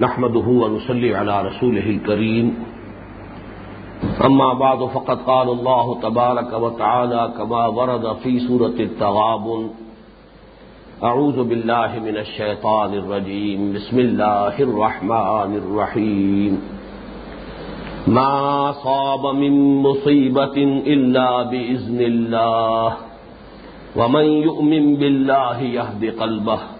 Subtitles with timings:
[0.00, 2.54] نحمده ونصلي على رسوله الكريم.
[4.24, 9.70] أما بعد، فقد قال الله تبارك وتعالى كما ورد في سورة التغابن
[11.04, 13.72] أعوذ بالله من الشيطان الرجيم.
[13.72, 16.52] بسم الله الرحمن الرحيم.
[18.08, 20.56] ما صاب من مصيبة
[20.96, 22.96] إلا بإذن الله،
[23.96, 26.79] ومن يؤمن بالله يهد قلبه.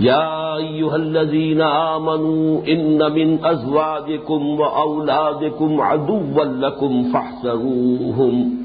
[0.00, 8.62] يا أيها الذين آمنوا إن من أزواجكم وأولادكم عدوا لكم فاحسروهم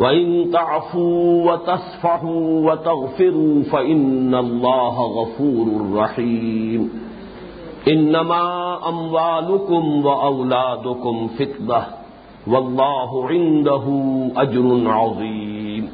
[0.00, 6.90] وإن تعفوا وتصفحوا وتغفروا فإن الله غفور رحيم.
[7.88, 11.86] إنما أموالكم وأولادكم فتنة
[12.46, 13.84] والله عنده
[14.36, 15.88] أجر عظيم.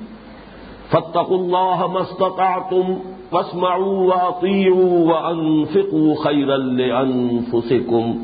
[0.91, 2.99] فاتقوا الله ما استطعتم
[3.33, 8.19] واسمعوا وأطيعوا وأنفقوا خيرا لأنفسكم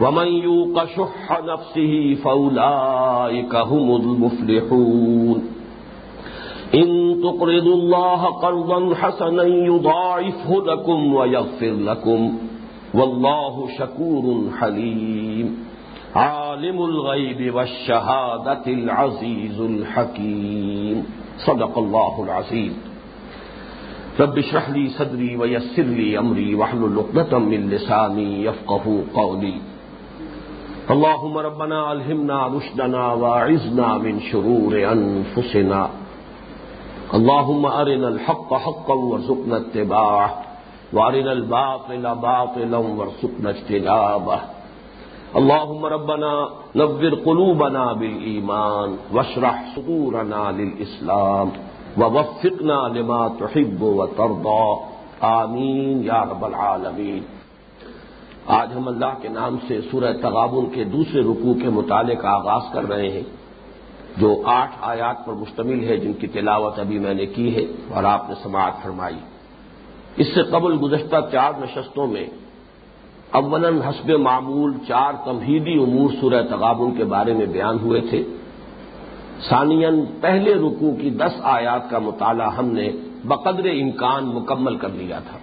[0.00, 5.44] ومن يوق شح نفسه فأولئك هم المفلحون
[6.74, 12.38] إن تقرضوا الله قرضا حسنا يضاعفه لكم ويغفر لكم
[12.94, 15.66] والله شكور حليم
[16.14, 21.04] عالم الغيب والشهادة العزيز الحكيم
[21.46, 22.72] صدق الله العظيم
[24.20, 29.60] رب اشرح لي صدري ويسر لي امري واحلل عقدة من لساني يفقهوا قولي.
[30.90, 35.88] اللهم ربنا الهمنا رشدنا واعذنا من شرور انفسنا
[37.14, 40.42] اللهم ارنا الحق حقا وارزقنا اتباعه
[40.92, 44.40] وارنا الباطل باطلا وارزقنا اجتنابه.
[45.36, 51.48] اللهم ربنا نور قلوبنا بالايمان واشرح صدورنا للاسلام
[51.98, 54.64] وفقنا لما تحب و تردا
[55.20, 57.22] آمین یا رب العالمین.
[58.46, 62.62] آج ہم اللہ کے نام سے سورہ تغابن کے دوسرے رکوع کے مطالعے کا آغاز
[62.72, 63.22] کر رہے ہیں،
[64.16, 67.64] جو آٹھ آیات پر مشتمل ہے، جن کی تلاوت ابھی میں نے کی ہے
[67.94, 69.18] اور آپ نے سماعت فرمائی۔
[70.16, 72.26] اس سے قبل گزشتہ چار نشستوں میں
[73.30, 78.22] اولن حسب معمول چار تمہیدی امور سورہ تغابن کے بارے میں بیان ہوئے تھے۔
[79.40, 82.90] ثانین پہلے رکوع کی دس آیات کا مطالعہ ہم نے
[83.24, 85.38] بقدر امکان مکمل کر لیا تھا۔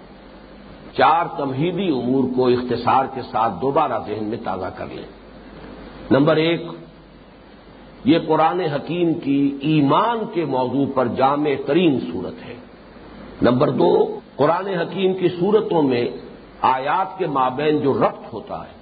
[0.96, 5.04] چار تمہیدی امور کو اختصار کے ساتھ دوبارہ ذہن میں تازہ کر لیں۔
[6.10, 6.62] نمبر ایک،
[8.04, 12.54] یہ قرآن حکیم کی ایمان کے موضوع پر جامع ترین صورت ہے۔
[13.42, 16.08] نمبر دو، قرآن حکیم کی صورتوں میں
[16.60, 18.74] آیات کے مابین جو ربط ہوتا ہے۔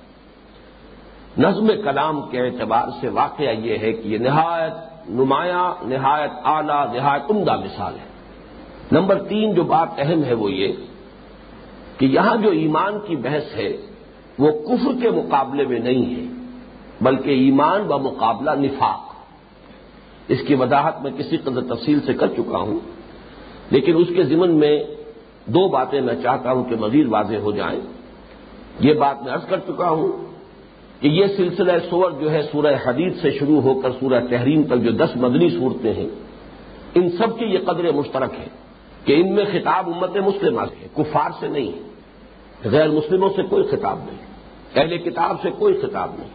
[1.38, 7.30] نظم کلام کے اعتبار سے واقعہ یہ ہے کہ یہ نہایت نمایاں، نہایت اعلی، نہایت
[7.30, 8.12] عمدہ مثال ہے۔
[8.92, 10.72] نمبر تین جو بات اہم ہے وہ یہ
[11.98, 13.76] کہ یہاں جو ایمان کی بحث ہے،
[14.38, 16.32] وہ کفر کے مقابلے میں نہیں ہے،
[17.00, 19.14] بلکہ ایمان و مقابلہ نفاق۔
[20.28, 22.78] اس کی وضاحت میں کسی قدر تفصیل سے کر چکا ہوں،
[23.70, 24.84] لیکن اس کے ضمن میں
[25.46, 27.80] دو باتیں میں چاہتا ہوں کہ مزید واضح ہو جائیں۔
[28.80, 30.31] یہ بات میں عرض کر چکا ہوں
[31.02, 34.82] کہ یہ سلسلہ سور جو ہے سورہ حدید سے شروع ہو کر سورہ تحریم تک
[34.82, 36.06] جو دس مدنی صورتیں ہیں،
[36.94, 38.48] ان سب کی یہ قدر مشترک ہے
[39.04, 43.64] کہ ان میں خطاب امت مسلمہ سے کفار سے نہیں ہے، غیر مسلموں سے کوئی
[43.64, 44.20] خطاب نہیں
[44.74, 46.28] اہل کتاب سے کوئی خطاب نہیں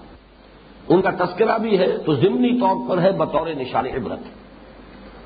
[0.90, 4.24] ان کا تذکرہ بھی ہے تو ضمنی طور پر ہے بطور نشان عبرت۔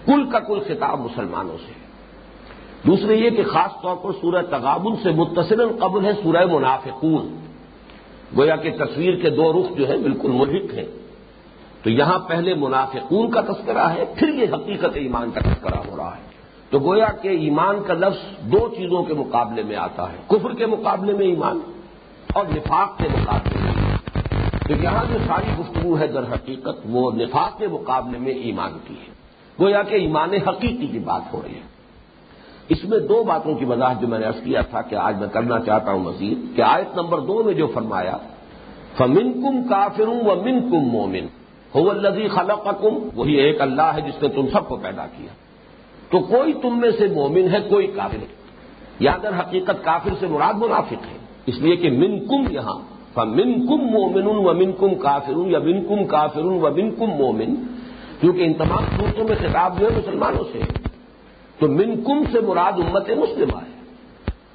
[0.06, 1.74] کل کا کل خطاب مسلمانوں سے
[2.88, 7.51] دوسرے یہ کہ خاص طور پر سورہ تغابن سے متصل قبل ہے سورہ منافقون۔
[8.38, 10.86] گویا کہ تصویر کے دو رخ جو ہے بالکل ملحق ہیں۔
[11.84, 16.18] تو یہاں پہلے منافقون کا تذکرہ ہے، پھر یہ حقیقت ایمان کا تذکرہ ہو رہا
[16.18, 16.32] ہے۔
[16.70, 20.66] تو گویا کہ ایمان کا لفظ دو چیزوں کے مقابلے میں آتا ہے، کفر کے
[20.66, 21.60] مقابلے میں ایمان
[22.34, 23.72] اور نفاق کے مقابلے میں
[24.68, 28.94] تو یہاں جو ساری گفتگو ہے در حقیقت وہ نفاق کے مقابلے میں ایمان کی
[28.94, 29.12] ہے۔
[29.60, 31.71] گویا کہ ایمان حقیقی کی بات ہو رہی ہے۔
[32.72, 35.28] اس میں دو باتوں کی وضاحت جو میں نے ارض کیا تھا کہ آج میں
[35.28, 38.18] کرنا چاہتا ہوں مزید کہ آیت نمبر دو میں جو فرمایا
[38.98, 41.26] فمن کم کافروں و من کم مومن
[41.76, 42.86] ہو الزی خلق
[43.16, 45.34] وہی ایک اللہ ہے جس نے تم سب کو پیدا کیا۔
[46.10, 48.26] تو کوئی تم میں سے مومن ہے، کوئی کافر ہے۔
[49.00, 52.80] یا در حقیقت کافر سے مراد منافق ہے۔ اس لیے کہ من کم یہاں
[53.14, 57.56] فمن کم مومن و من کم کافر یا من کم کافر و من کم مومن
[58.20, 60.62] کیونکہ ان تمام صورتوں میں خطاب جو ہے مسلمانوں سے
[61.62, 63.72] تو من کم سے مراد امت مسلمہ ہے۔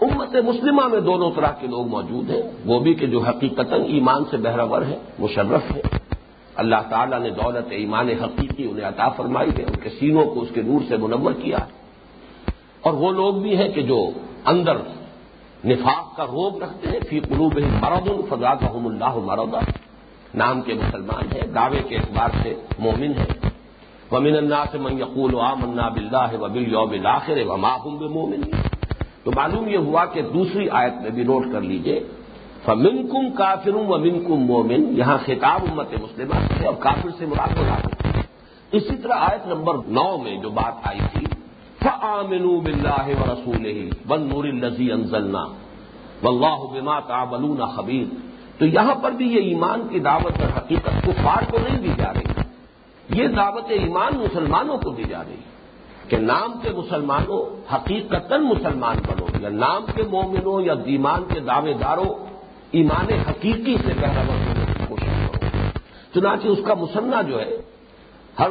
[0.00, 4.24] امت مسلمہ میں دونوں طرح کے لوگ موجود ہیں۔ وہ بھی کہ جو حقیقت ایمان
[4.30, 5.80] سے بہرور ہے مشرف ہے
[6.54, 10.48] اللہ تعالیٰ نے دولت ایمان حقیقی انہیں عطا فرمائی ہے، ان کے سینوں کو اس
[10.54, 11.70] کے نور سے منور کیا۔ ہے
[12.80, 14.08] اور وہ لوگ بھی ہیں کہ جو
[14.44, 14.76] اندر
[15.64, 19.60] نفاق کا روگ رکھتے ہیں۔ فی قلوب مرد الفضاد اللہ مردا
[20.34, 23.55] نام کے مسلمان ہیں، دعوے کے اعتبار سے مومن ہیں۔
[24.12, 28.40] ومن اللہ سے من یقول عام اللہ بلّہ وبل یوم الآخر و ماہم مومن
[29.24, 32.00] تو معلوم یہ ہوا کہ دوسری آیت میں بھی نوٹ کر لیجیے۔
[32.64, 37.26] فمن کم کافر و من کم مومن۔ یہاں خطاب امت مسلمہ سے اور کافر سے
[37.26, 37.64] مراد ہو
[38.72, 41.26] اسی طرح آیت نمبر نو میں جو بات آئی تھی
[41.82, 45.44] فعامن بلّہ و رسول ہی بن نور الزی انزلنا۔
[46.22, 48.14] و اللہ بما تعملون خبیر۔
[48.58, 51.90] تو یہاں پر بھی یہ ایمان کی دعوت اور حقیقت کو فار کو نہیں دی
[51.96, 52.35] جا رہی۔
[53.08, 55.34] یہ دعوت ایمان مسلمانوں کو دی جا رہی
[56.08, 61.72] کہ نام کے مسلمانوں حقیقت مسلمان بنو، یا نام کے مومنوں یا ایمان کے دعوے
[61.72, 62.26] داروں،
[62.70, 65.48] ایمان حقیقی سے بہرور ہونے کی کوشش کرو۔
[66.14, 67.56] چنانچہ اس کا مسنہ جو ہے،
[68.38, 68.50] ہر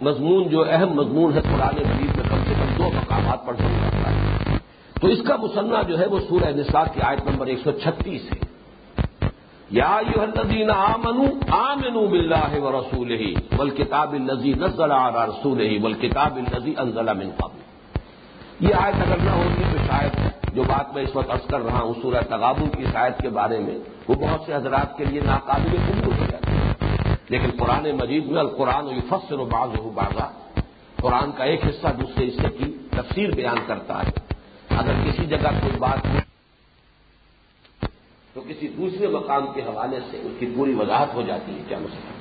[0.00, 3.90] مضمون جو اہم مضمون ہے پرانے مریض میں کم سے کم دو مقامات پر ضرور
[3.90, 4.56] کرتا ہے۔
[5.00, 8.32] تو اس کا مسنہ جو ہے، وہ سورہ نساء کی آیت نمبر ایک سو چھتیس
[8.32, 8.53] ہے۔
[9.70, 11.26] یا الذین آمنوا
[11.72, 15.92] آمنوا باللہ و رسول ہی بل کتاب نزل علی رسول ہی بل
[16.78, 17.60] انزل من قبل۔
[18.60, 20.12] یہ آیت اگر نہ ہوتی تو شاید
[20.54, 23.58] جو بات میں اس وقت عرض کر رہا ہوں سورہ تغابن کی شاید کے بارے
[23.58, 23.78] میں،
[24.08, 28.40] وہ بہت سے حضرات کے لیے ناقابل قبول ہو جاتی ہے۔ لیکن قرآن مجید میں
[28.40, 30.28] القرآن و فصل و باز ہو بازا
[31.00, 34.12] قرآن کا ایک حصہ دوسرے حصے کی تفسیر بیان کرتا ہے۔
[34.76, 36.06] اگر کسی جگہ کوئی بات
[38.34, 41.78] تو کسی دوسرے مقام کے حوالے سے اس کی پوری وضاحت ہو جاتی ہے کیا
[41.78, 42.12] مسئلہ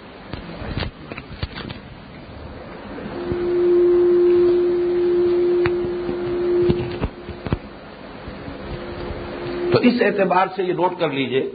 [9.71, 11.51] تو اس اعتبار سے یہ نوٹ کر لیجیے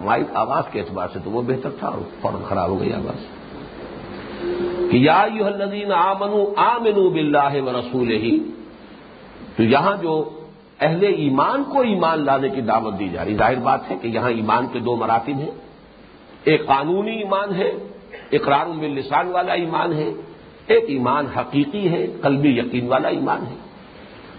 [0.00, 3.26] مائک آواز کے اعتبار سے تو وہ بہتر تھا اور فوراً خراب ہو گئی آواز۔
[4.90, 8.38] کہ یا یو الدین آمنو آمنو بلّہ و رسول ہی
[9.56, 10.37] تو یہاں جو
[10.80, 14.30] اہل ایمان کو ایمان لانے کی دعوت دی جا رہی ظاہر بات ہے کہ یہاں
[14.30, 15.50] ایمان کے دو مراتب ہیں۔
[16.44, 17.72] ایک قانونی ایمان ہے،
[18.32, 20.10] اقرار باللسان والا ایمان ہے۔
[20.66, 23.54] ایک ایمان حقیقی ہے، قلبی یقین والا ایمان ہے۔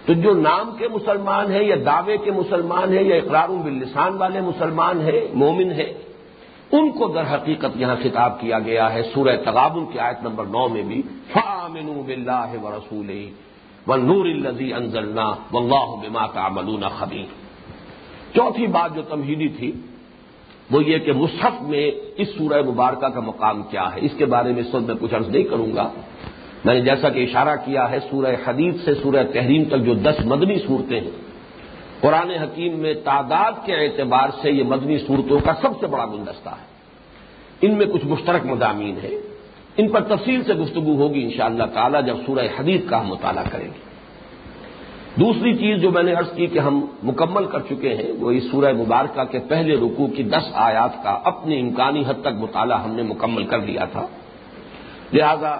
[0.06, 4.40] تو جو نام کے مسلمان ہیں یا دعوے کے مسلمان ہیں یا اقرار باللسان والے
[4.40, 5.92] مسلمان ہیں، مومن ہیں،
[6.72, 10.68] ان کو در حقیقت یہاں خطاب کیا گیا ہے۔ سورہ تغابن کی آیت نمبر نو
[10.68, 11.02] میں بھی
[11.32, 13.10] فامن بلّہ و رسول
[13.86, 17.24] و نور الزی انزلنا و اللہ بما کا ملون خبیر۔
[18.34, 19.72] چوتھی بات جو تمہیدی تھی،
[20.70, 24.52] وہ یہ کہ مصحف میں اس سورہ مبارکہ کا مقام کیا ہے۔ اس کے بارے
[24.52, 25.92] میں اس وقت میں کچھ عرض نہیں کروں گا۔
[26.64, 30.24] میں نے جیسا کہ اشارہ کیا ہے، سورہ حدیث سے سورہ تحریم تک جو دس
[30.24, 31.10] مدنی صورتیں ہیں،
[32.00, 36.48] قرآن حکیم میں تعداد کے اعتبار سے یہ مدنی صورتوں کا سب سے بڑا گلدستہ
[36.48, 36.70] ہے۔
[37.60, 39.29] ان میں کچھ مشترک مضامین ہیں۔
[39.80, 43.06] ان پر تفصیل سے گفتگو ہوگی ان شاء اللہ تعالی جب سورہ حدیث کا ہم
[43.06, 43.88] مطالعہ کریں گے۔
[45.20, 48.44] دوسری چیز جو میں نے عرض کی کہ ہم مکمل کر چکے ہیں، وہ اس
[48.50, 52.94] سورہ مبارکہ کے پہلے رکوع کی دس آیات کا اپنی امکانی حد تک مطالعہ ہم
[52.94, 54.06] نے مکمل کر لیا تھا۔
[55.12, 55.56] لہذا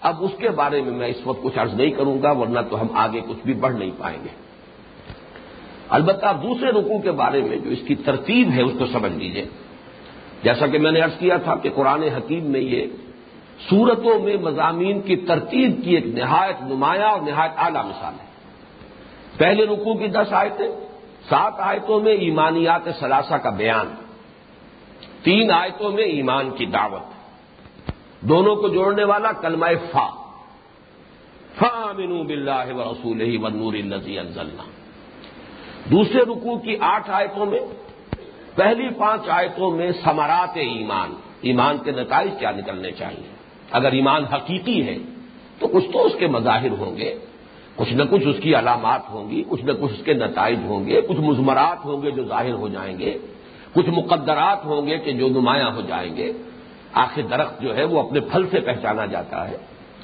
[0.00, 2.80] اب اس کے بارے میں میں اس وقت کچھ عرض نہیں کروں گا، ورنہ تو
[2.80, 4.32] ہم آگے کچھ بھی بڑھ نہیں پائیں گے۔
[5.88, 9.44] البتہ دوسرے رکوع کے بارے میں جو اس کی ترتیب ہے، اس کو سمجھ لیجیے
[10.42, 12.86] جیسا کہ میں نے عرض کیا تھا کہ قرآن حکیم میں یہ
[13.70, 18.26] صورتوں میں مضامین کی ترتیب کی ایک نہایت نمایاں اور نہایت اعلیٰ مثال ہے۔
[19.36, 20.68] پہلے رکوع کی دس آیتیں،
[21.28, 23.94] سات آیتوں میں ایمانیات ثلاثہ کا بیان،
[25.22, 27.02] تین آیتوں میں ایمان کی دعوت،
[28.20, 30.08] دونوں کو جوڑنے والا کلمہ فا۔
[31.54, 34.62] فا منو بلّہ و رسول ہی و نور الزی انزلنا۔
[35.90, 37.60] دوسرے رکوع کی آٹھ آیتوں میں،
[38.54, 43.33] پہلی پانچ آیتوں میں سمرات ایمان ایمان کے نتائج کیا نکلنے چاہیے؟
[43.74, 44.98] اگر ایمان حقیقی ہے،
[45.58, 47.14] تو کچھ تو اس کے مظاہر ہوں گے،
[47.76, 50.86] کچھ نہ کچھ اس کی علامات ہوں گی، کچھ نہ کچھ اس کے نتائج ہوں
[50.86, 53.18] گے، کچھ مزمرات ہوں گے جو ظاہر ہو جائیں گے،
[53.72, 56.32] کچھ مقدرات ہوں گے کہ جو نمایاں ہو جائیں گے۔
[56.92, 59.56] آخر درخت جو ہے وہ اپنے پھل سے پہچانا جاتا ہے۔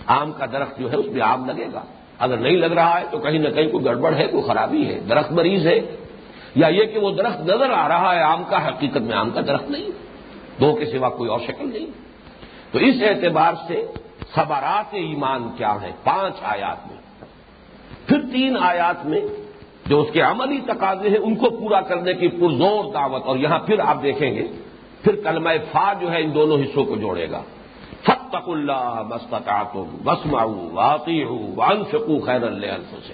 [0.06, 1.82] آم کا درخت جو ہے اس میں آم لگے گا۔
[2.18, 5.00] اگر نہیں لگ رہا ہے تو کہیں نہ کہیں کوئی گڑبڑ ہے، کوئی خرابی ہے۔
[5.10, 5.80] درخت مریض ہے۔
[6.54, 9.40] یا یہ کہ وہ درخت نظر آ رہا ہے آم کا، حقیقت میں آم کا
[9.40, 9.86] درخت نہیں۔
[10.60, 12.09] دو کے سوا کوئی اور شکل نہیں۔
[12.72, 13.86] تو اس اعتبار سے
[14.32, 16.96] خبرات ایمان کیا ہے پانچ آیات میں۔
[18.06, 19.20] پھر تین آیات میں
[19.86, 23.58] جو اس کے عملی تقاضے ہیں، ان کو پورا کرنے کی پرزور دعوت۔ اور یہاں
[23.58, 24.48] پھر آپ دیکھیں گے،
[25.02, 27.42] پھر کلمہ فا جو ہے، ان دونوں حصوں کو جوڑے گا۔
[28.02, 30.26] فت فت اللہ بستا تم بس
[30.72, 31.84] واقعی ہوں وان
[32.24, 32.66] خیر اللہ
[33.06, 33.12] سے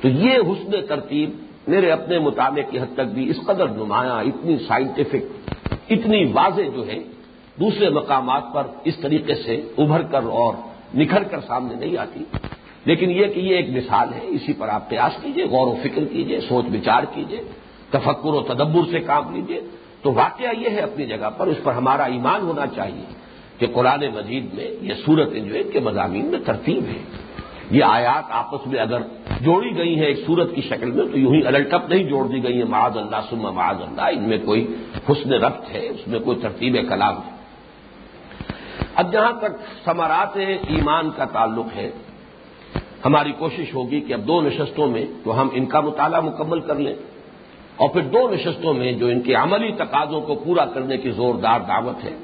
[0.00, 1.30] تو یہ حسن ترتیب
[1.66, 5.50] میرے اپنے مطابق کی حد تک بھی اس قدر نمایاں، اتنی سائنٹیفک
[5.90, 6.98] اتنی واضح جو ہے
[7.60, 10.54] دوسرے مقامات پر اس طریقے سے ابھر کر اور
[10.94, 12.24] نکھر کر سامنے نہیں آتی۔
[12.84, 16.04] لیکن یہ کہ یہ ایک مثال ہے، اسی پر آپ قیاس کیجیے، غور و فکر
[16.04, 17.40] کیجیے، سوچ بچار کیجیے،
[17.90, 19.60] تفکر و تدبر سے کام لیجیے۔
[20.02, 23.04] تو واقعہ یہ ہے اپنی جگہ پر، اس پر ہمارا ایمان ہونا چاہیے
[23.58, 26.98] کہ قرآن مجید میں یہ صورت جو ہے کہ مضامین میں ترتیب ہے
[27.70, 29.00] یہ آیات آپس میں اگر
[29.40, 32.42] جوڑی گئی ہیں ایک صورت کی شکل میں، تو یوں ہی الٹپ نہیں جوڑ دی
[32.42, 34.74] گئی ہیں۔ معاذ اللہ سما معاذ اللہ، ان میں کوئی
[35.10, 37.37] حسن ربط ہے، اس میں کوئی ترتیب کلام ہے۔
[38.98, 39.52] اب جہاں تک
[39.84, 41.90] ثمرات ایمان کا تعلق ہے،
[43.04, 46.76] ہماری کوشش ہوگی کہ اب دو نشستوں میں تو ہم ان کا مطالعہ مکمل کر
[46.76, 46.94] لیں
[47.76, 51.60] اور پھر دو نشستوں میں جو ان کے عملی تقاضوں کو پورا کرنے کی زوردار
[51.68, 52.14] دعوت ہے،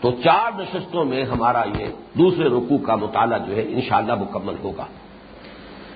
[0.00, 1.86] تو چار نشستوں میں ہمارا یہ
[2.18, 4.86] دوسرے رکوع کا مطالعہ جو ہے انشاءاللہ مکمل ہوگا۔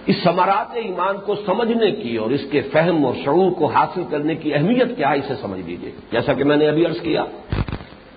[0.06, 4.35] اس ثمرات ایمان کو سمجھنے کی اور اس کے فہم اور شعور کو حاصل کرنے
[4.42, 7.25] کی اہمیت کیا ہے، اسے سمجھ لیجیے جیسا کہ میں نے ابھی عرض کیا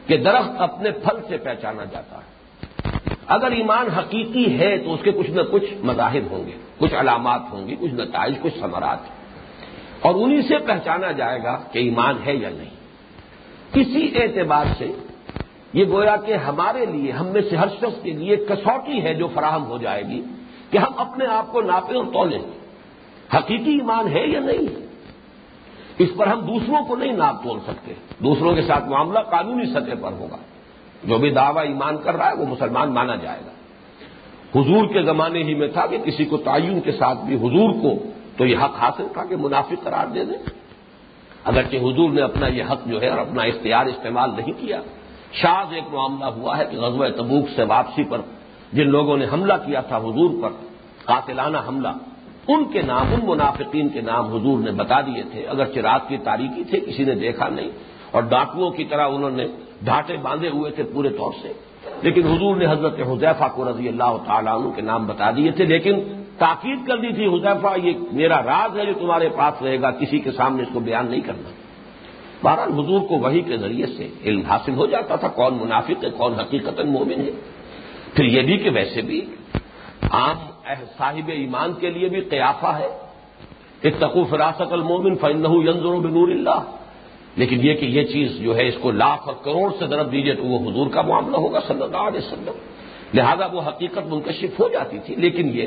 [0.07, 2.37] کہ درخت اپنے پھل سے پہچانا جاتا ہے۔
[3.27, 7.41] اگر ایمان حقیقی ہے تو اس کے کچھ نہ کچھ مذاہب ہوں گے، کچھ علامات
[7.51, 8.97] ہوں گی کچھ نتائج، کچھ ثمرات۔
[10.01, 12.69] اور انہی سے پہچانا جائے گا کہ ایمان ہے یا نہیں۔
[13.73, 14.91] کسی اعتبار سے
[15.73, 19.27] یہ گویا کہ ہمارے لیے، ہم میں سے ہر شخص کے لیے کسوٹی ہے جو
[19.27, 20.21] فراہم ہو جائے گی
[20.71, 22.39] کہ ہم اپنے آپ کو ناپیں اور تولیں
[23.35, 24.87] حقیقی ایمان ہے یا نہیں؟ ہے
[25.99, 29.95] اس پر ہم دوسروں کو نہیں ناپ تول سکتے۔ دوسروں کے ساتھ معاملہ قانونی سطح
[30.01, 30.37] پر ہوگا۔
[31.03, 33.51] جو بھی دعویٰ ایمان کر رہا ہے وہ مسلمان مانا جائے گا۔
[34.59, 37.93] حضور کے زمانے ہی میں تھا کہ کسی کو تعین کے ساتھ بھی حضور کو
[38.37, 40.37] تو یہ حق حاصل تھا کہ منافق قرار دے دیں
[41.43, 44.81] اگرچہ حضور نے اپنا یہ حق جو ہے اور اپنا اختیار استعمال نہیں کیا۔
[45.33, 48.21] شاز ایک معاملہ ہوا ہے کہ غزوہ تبوک سے واپسی پر
[48.73, 50.49] جن لوگوں نے حملہ کیا تھا حضور پر،
[51.05, 51.87] قاتلانہ حملہ۔
[52.47, 56.17] ان کے نام، ان منافقین کے نام حضور نے بتا دیے تھے اگر رات کی
[56.23, 57.71] تاریخی تھے کسی نے دیکھا نہیں،
[58.11, 59.45] اور ڈاکوؤں کی طرح انہوں نے
[59.83, 61.51] ڈھاٹے باندھے ہوئے تھے پورے طور سے۔
[62.03, 65.65] لیکن حضور نے حضرت حذیفہ کو رضی اللہ تعالیٰ عنہ کے نام بتا دیے تھے،
[65.65, 65.95] لیکن
[66.37, 70.19] تاکید کر دی تھی، حذیفہ، یہ میرا راز ہے جو تمہارے پاس رہے گا، کسی
[70.19, 71.49] کے سامنے اس کو بیان نہیں کرنا۔
[72.43, 76.09] بہرحال حضور کو وہی کے ذریعے سے علم حاصل ہو جاتا تھا، کون منافق ہے،
[76.17, 77.31] کون حقیقت مومن ہے۔
[78.13, 79.19] پھر یہ بھی کہ ویسے بھی
[80.11, 80.37] عام
[80.75, 82.88] صاحب ایمان کے لیے بھی قیافہ ہے۔
[83.83, 86.62] اتقو فراست المومن فن ینظر بنور اللہ۔
[87.36, 90.33] لیکن یہ کہ یہ چیز جو ہے اس کو لاکھ اور کروڑ سے ضرب دیجیے
[90.33, 92.51] تو وہ حضور کا معاملہ ہوگا صلی اللہ علیہ وسلم۔
[93.13, 95.65] لہذا وہ حقیقت منکشف ہو جاتی تھی۔ لیکن یہ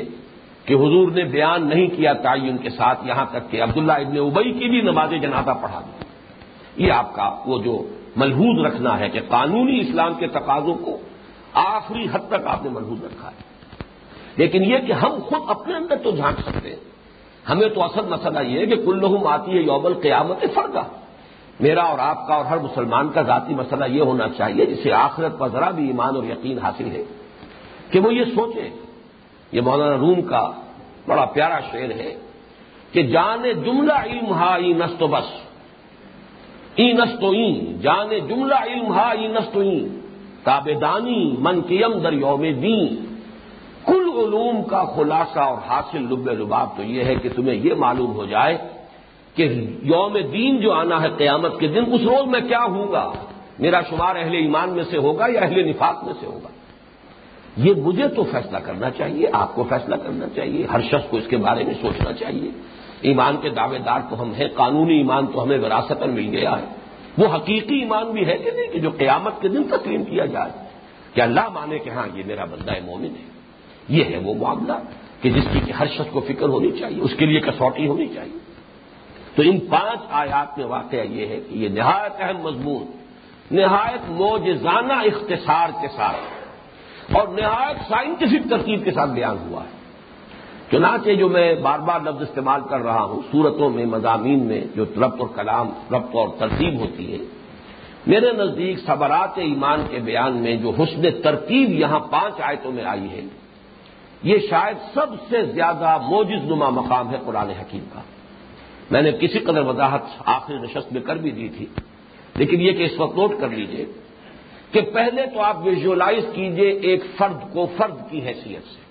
[0.65, 4.53] کہ حضور نے بیان نہیں کیا تعین کے ساتھ یہاں تک کہ عبداللہ ابن ابئی
[4.53, 6.03] کی بھی نماز جنازہ پڑھا دی۔
[6.85, 10.97] یہ آپ کا وہ جو ملحوظ رکھنا ہے کہ قانونی اسلام کے تقاضوں کو
[11.53, 13.50] آخری حد تک آپ نے ملحوظ رکھا ہے۔
[14.37, 16.91] لیکن یہ کہ ہم خود اپنے اندر تو جھانک سکتے ہیں۔
[17.49, 20.83] ہمیں تو اصل مسئلہ یہ ہے کہ کل لہم آتی ہے یوبل قیامت فرقہ۔
[21.59, 25.39] میرا اور آپ کا اور ہر مسلمان کا ذاتی مسئلہ یہ ہونا چاہیے جسے آخرت
[25.39, 27.03] پر ذرا بھی ایمان اور یقین حاصل ہے
[27.91, 28.69] کہ وہ یہ سوچے۔
[29.51, 30.51] یہ مولانا روم کا
[31.07, 32.15] بڑا پیارا شعر ہے
[32.91, 35.41] کہ جان جملہ علم ہائی نست بس۔
[36.75, 37.33] ای نستو
[37.81, 39.63] جانے جملہ علم ہا ای نستو
[40.43, 43.10] تابے دانی من کیم در یوم دین۔
[44.19, 48.25] علوم کا خلاصہ اور حاصل لب لباب تو یہ ہے کہ تمہیں یہ معلوم ہو
[48.25, 48.57] جائے
[49.35, 49.43] کہ
[49.83, 53.11] یوم دین جو آنا ہے قیامت کے دن، اس روز میں کیا ہوں گا؟
[53.59, 56.47] میرا شمار اہل ایمان میں سے ہوگا یا اہل نفاق میں سے ہوگا؟
[57.57, 61.27] یہ مجھے تو فیصلہ کرنا چاہیے، آپ کو فیصلہ کرنا چاہیے، ہر شخص کو اس
[61.27, 62.49] کے بارے میں سوچنا چاہیے۔
[63.01, 66.65] ایمان کے دعوے دار تو ہم ہیں، قانونی ایمان تو ہمیں وراثت مل گیا ہے۔
[67.17, 70.51] وہ حقیقی ایمان بھی ہے کہ نہیں، کہ جو قیامت کے دن تسلیم کیا جائے۔
[71.13, 73.40] کہ اللہ مانے کہ ہاں یہ میرا بندہ مومن ہے۔
[73.87, 74.73] یہ ہے وہ معاملہ
[75.21, 78.07] کہ جس کی کہ ہر شخص کو فکر ہونی چاہیے، اس کے لیے کسوٹی ہونی
[78.07, 78.37] چاہیے۔
[79.35, 82.85] تو ان پانچ آیات میں واقعہ یہ ہے کہ یہ نہایت اہم مضمون،
[83.51, 86.15] نہایت موجزانہ اختصار کے ساتھ
[87.13, 89.81] اور نہایت سائنٹیفک ترکیب کے ساتھ بیان ہوا ہے۔
[90.71, 94.83] چنانچہ جو میں بار بار لفظ استعمال کر رہا ہوں، صورتوں میں، مضامین میں جو
[94.83, 97.17] ربط اور کلام، ربط اور ترتیب ہوتی ہے
[98.07, 103.09] میرے نزدیک صبرات ایمان کے بیان میں جو حسن ترتیب یہاں پانچ آیتوں میں آئی
[103.11, 103.21] ہے
[104.23, 107.99] یہ شاید سب سے زیادہ موجز نما مقام ہے قرآن حکیم کا۔
[108.91, 111.65] میں نے کسی قدر وضاحت آخری نشست میں کر بھی دی تھی،
[112.35, 113.85] لیکن یہ کہ اس وقت نوٹ کر لیجیے
[114.71, 118.81] کہ پہلے تو آپ ویژولائز کیجیے ایک فرد کو فرد کی حیثیت سے۔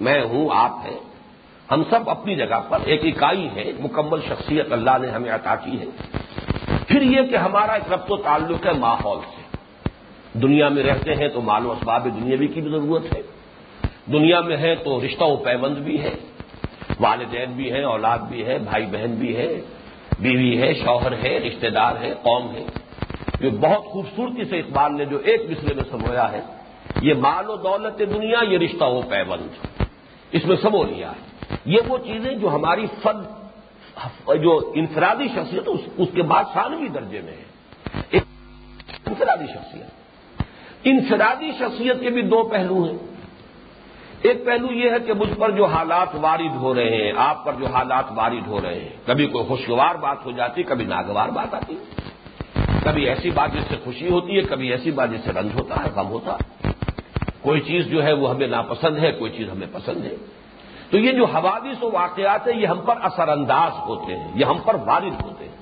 [0.00, 0.98] میں ہوں، آپ ہیں۔
[1.70, 5.80] ہم سب اپنی جگہ پر ایک اکائی ہے مکمل شخصیت اللہ نے ہمیں عطا کی
[5.80, 5.86] ہے۔
[6.88, 9.58] پھر یہ کہ ہمارا ایک ربط و تعلق ہے ماحول سے۔
[10.38, 13.39] دنیا میں رہتے ہیں تو مال و اسباب دنیاوی کی بھی ضرورت ہے۔
[14.12, 16.14] دنیا میں ہے تو رشتہ و پیوند بھی ہے
[17.00, 19.60] والدین بھی ہیں، اولاد بھی ہے بھائی بہن بھی ہے
[20.18, 22.64] بیوی ہے، شوہر ہے، رشتہ دار ہے، قوم ہے۔
[23.40, 26.40] یہ بہت خوبصورتی سے اقبال نے جو ایک مصرے میں سمویا ہے،
[27.02, 29.82] یہ مال و دولت دنیا، یہ رشتہ و پیوند۔
[30.32, 33.22] اس میں سمو لیا ہے۔ یہ وہ چیزیں جو ہماری فن،
[34.36, 37.50] جو انفرادی شخصیت، اس کے بعد ثانوی درجے میں ہے
[39.06, 39.86] انفرادی شخصیت۔
[40.84, 42.98] انفرادی شخصیت کے بھی دو پہلو ہیں۔
[44.22, 47.52] ایک پہلو یہ ہے کہ مجھ پر جو حالات وارد ہو رہے ہیں، آپ پر
[47.52, 51.54] جو حالات وارد ہو رہے ہیں، کبھی کوئی خوشگوار بات ہو جاتی، کبھی ناگوار بات
[51.54, 51.76] آتی۔
[52.84, 55.74] کبھی ایسی بات جس سے خوشی ہوتی ہے، کبھی ایسی بات جس سے رنج ہوتا
[55.84, 56.68] ہے، غم ہوتا ہے۔
[57.40, 60.14] کوئی چیز جو ہے وہ ہمیں ناپسند ہے، کوئی چیز ہمیں پسند ہے۔
[60.90, 64.44] تو یہ جو حوادث و واقعات ہیں، یہ ہم پر اثر انداز ہوتے ہیں، یہ
[64.44, 65.56] ہم پر وارد ہوتے ہیں۔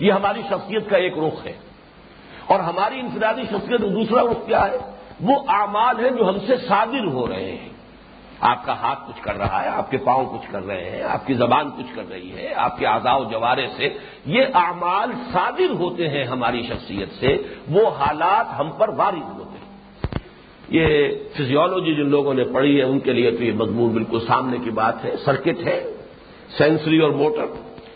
[0.00, 1.52] یہ ہماری شخصیت کا ایک رخ ہے۔
[2.46, 4.78] اور ہماری انفرادی شخصیت دوسرا رخ کیا ہے؟
[5.20, 7.73] وہ اعمال ہیں جو ہم سے صادر ہو رہے ہیں۔
[8.44, 11.26] آپ کا ہاتھ کچھ کر رہا ہے، آپ کے پاؤں کچھ کر رہے ہیں، آپ
[11.26, 13.88] کی زبان کچھ کر رہی ہے، آپ کے آزا و جوارے سے
[14.26, 17.36] یہ اعمال صادر ہوتے ہیں ہماری شخصیت سے،
[17.70, 19.74] وہ حالات ہم پر وارد ہوتے ہیں۔
[20.68, 24.56] یہ فزیولوجی جن لوگوں نے پڑھی ہے، ان کے لیے تو یہ مضمون بالکل سامنے
[24.64, 25.84] کی بات ہے۔ سرکٹ ہے،
[26.58, 27.46] سینسری اور موٹر،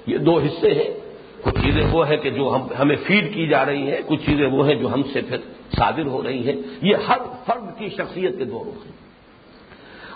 [0.06, 1.00] یہ دو حصے ہیں۔
[1.42, 4.46] کچھ چیزیں وہ ہیں کہ جو ہم ہمیں فیڈ کی جا رہی ہیں، کچھ چیزیں
[4.46, 5.36] وہ ہیں جو ہم سے پھر
[5.76, 9.07] صادر ہو رہی ہیں۔ یہ ہر فرد کی شخصیت کے دو رخ ہیں۔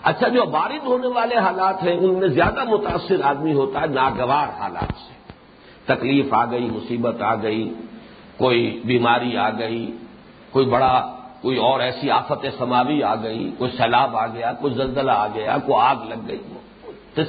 [0.02, 4.60] اچھا جو وارد ہونے والے حالات ہیں، ان میں زیادہ متاثر آدمی ہوتا ہے ناگوار
[4.60, 5.12] حالات سے۔
[5.94, 7.74] تکلیف آ گئی، مصیبت آ گئی،
[8.36, 9.96] کوئی بیماری آ گئی،
[10.50, 15.12] کوئی بڑا، کوئی اور ایسی آفت سماوی آ گئی، کوئی سیلاب آ گیا، کوئی زلزلہ
[15.12, 16.38] آ گیا، کوئی آگ لگ گئی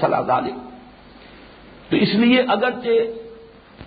[0.02, 0.40] سلاد آ
[1.90, 2.90] تو اس لیے اگرچہ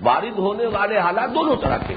[0.02, 1.95] وارد ہونے والے حالات دونوں طرح کے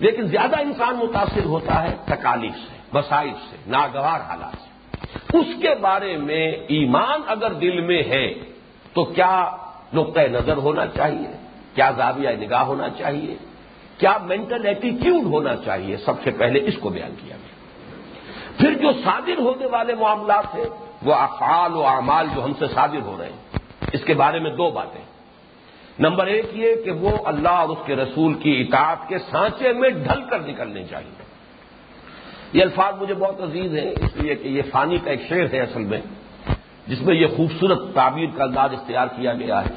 [0.00, 4.71] لیکن زیادہ انسان متاثر ہوتا ہے تکالیف سے مسائل سے، ناگوار حالات سے۔
[5.32, 8.34] اس کے بارے میں ایمان اگر دل میں ہے
[8.92, 9.56] تو کیا
[9.94, 11.36] نقطۂ نظر ہونا چاہیے؟
[11.74, 13.36] کیا زاویہ نگاہ ہونا چاہیے؟
[13.98, 17.52] کیا مینٹل ایٹیٹیوڈ ہونا چاہیے؟ سب سے پہلے اس کو بیان کیا گیا۔
[18.58, 23.00] پھر جو صادر ہونے والے معاملات ہیں، وہ افعال و اعمال جو ہم سے صادر
[23.02, 23.58] ہو رہے ہیں۔
[23.92, 25.00] اس کے بارے میں دو باتیں۔
[25.98, 29.90] نمبر ایک یہ کہ وہ اللہ اور اس کے رسول کی اطاعت کے سانچے میں
[29.90, 31.31] ڈھل کر نکلنے چاہیے۔
[32.52, 35.60] یہ الفاظ مجھے بہت عزیز ہیں، اس لیے کہ یہ فانی کا ایک شعر ہے
[35.60, 36.00] اصل میں،
[36.86, 39.74] جس میں یہ خوبصورت تعبیر کا انداز اختیار کیا گیا ہے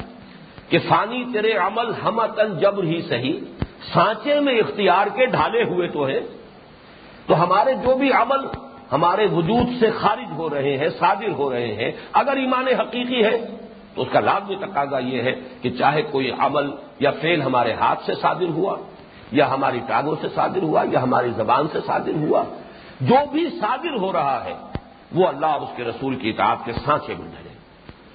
[0.68, 3.38] کہ فانی تیرے عمل ہم تن جبر ہی صحیح،
[3.92, 6.20] سانچے میں اختیار کے ڈھالے ہوئے تو ہیں۔
[7.26, 8.42] تو ہمارے جو بھی عمل
[8.92, 13.36] ہمارے وجود سے خارج ہو رہے ہیں، صادر ہو رہے ہیں، اگر ایمان حقیقی ہے،
[13.94, 18.04] تو اس کا لازمی تقاضا یہ ہے کہ چاہے کوئی عمل یا فیل ہمارے ہاتھ
[18.06, 18.76] سے صادر ہوا،
[19.32, 22.42] یا ہماری ٹاگوں سے صادر ہوا، یا ہماری زبان سے صادر ہوا
[23.00, 24.54] جو بھی صادر ہو رہا ہے،
[25.12, 27.54] وہ اللہ اور اس کے رسول کی اطاعت کے سانچے میں ڈھلے۔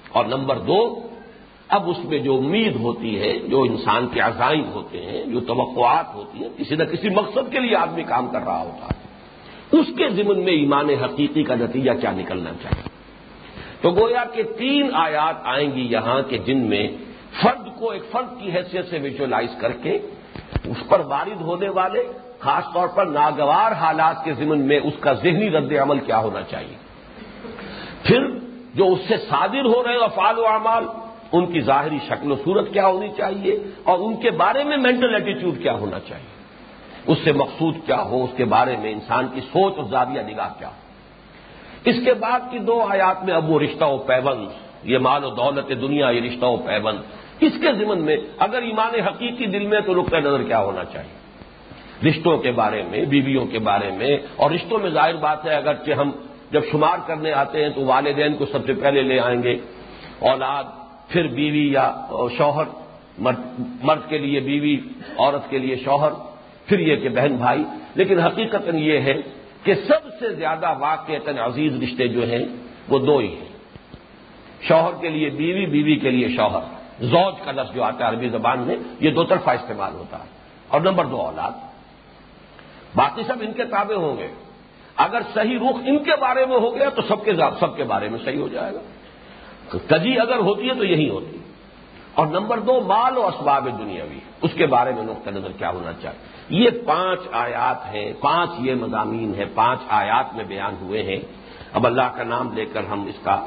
[0.08, 1.08] اور نمبر دو،
[1.68, 6.14] اب اس میں جو امید ہوتی ہے، جو انسان کے عزائم ہوتے ہیں، جو توقعات
[6.14, 9.02] ہوتی ہیں، کسی نہ کسی مقصد کے لیے آدمی کام کر رہا ہوتا ہے۔
[9.78, 12.88] اس کے ضمن میں ایمان حقیقی کا نتیجہ کیا نکلنا چاہیے؟
[13.80, 16.88] تو گویا کہ تین آیات آئیں گی یہاں کے جن میں
[17.42, 19.98] فرد کو ایک فرد کی حیثیت سے ویژلائز کر کے،
[20.64, 22.04] اس پر وارد ہونے والے
[22.42, 26.42] خاص طور پر ناگوار حالات کے ضمن میں اس کا ذہنی رد عمل کیا ہونا
[26.42, 26.76] چاہیے۔
[28.02, 28.26] پھر
[28.74, 30.84] جو اس سے صادر ہو رہے افعال و اعمال،
[31.32, 35.14] ان کی ظاہری شکل و صورت کیا ہونی چاہیے اور ان کے بارے میں مینٹل
[35.14, 36.32] ایٹیچیوڈ کیا ہونا چاہیے۔
[37.06, 40.48] اس سے مقصود کیا ہو، اس کے بارے میں انسان کی سوچ اور زاویہ نگاہ
[40.58, 40.72] کیا ہو۔
[41.84, 44.46] اس کے بعد کی دو آیات میں اب وہ رشتہ و پیبند
[44.82, 46.98] یہ مال و دولت دنیا، یہ رشتہ و پیبند
[47.40, 51.21] اس کے ضمن میں اگر ایمان حقیقی دل میں تو نقطۂ نظر کیا ہونا چاہیے۔
[52.04, 55.90] رشتوں کے بارے میں، بیویوں کے بارے میں۔ اور رشتوں میں ظاہر بات ہے، اگرچہ
[55.90, 56.10] ہم
[56.50, 59.56] جب شمار کرنے آتے ہیں تو والدین کو سب سے پہلے لے آئیں گے۔
[60.18, 60.64] اولاد
[61.08, 62.06] پھر بیوی یا
[62.38, 62.64] شوہر،
[63.82, 64.76] مرد کے لیے بیوی،
[65.18, 66.10] عورت کے لیے شوہر،
[66.66, 69.14] پھر یہ کہ بہن بھائی۔ لیکن حقیقت یہ ہے
[69.62, 72.44] کہ سب سے زیادہ واقع عزیز رشتے جو ہیں،
[72.88, 73.52] وہ دو ہی ہیں۔
[74.62, 76.60] شوہر کے لیے بیوی بیوی کے لیے شوہر۔
[77.04, 80.28] زوج کا لفظ جو آتا ہے عربی زبان میں، یہ دو طرفہ استعمال ہوتا ہے۔
[80.68, 81.71] اور نمبر دو، اولاد۔
[82.96, 84.28] باقی سب ان کے تابع ہوں گے۔
[84.96, 88.08] اگر صحیح رخ ان کے بارے میں ہو گیا تو سب کے سب کے بارے
[88.08, 88.80] میں صحیح ہو جائے گا۔
[89.88, 91.42] کجی اگر ہوتی ہے تو یہی ہوتی۔ ہے
[92.14, 95.92] اور نمبر دو، مال و اسباب دنیاوی، اس کے بارے میں نقطۂ نظر کیا ہونا
[95.92, 96.18] چاہیے۔
[96.64, 101.18] یہ پانچ آیات ہیں، پانچ یہ مضامین ہیں، پانچ آیات میں بیان ہوئے ہیں۔
[101.72, 103.46] اب اللہ کا نام لے کر ہم اس کا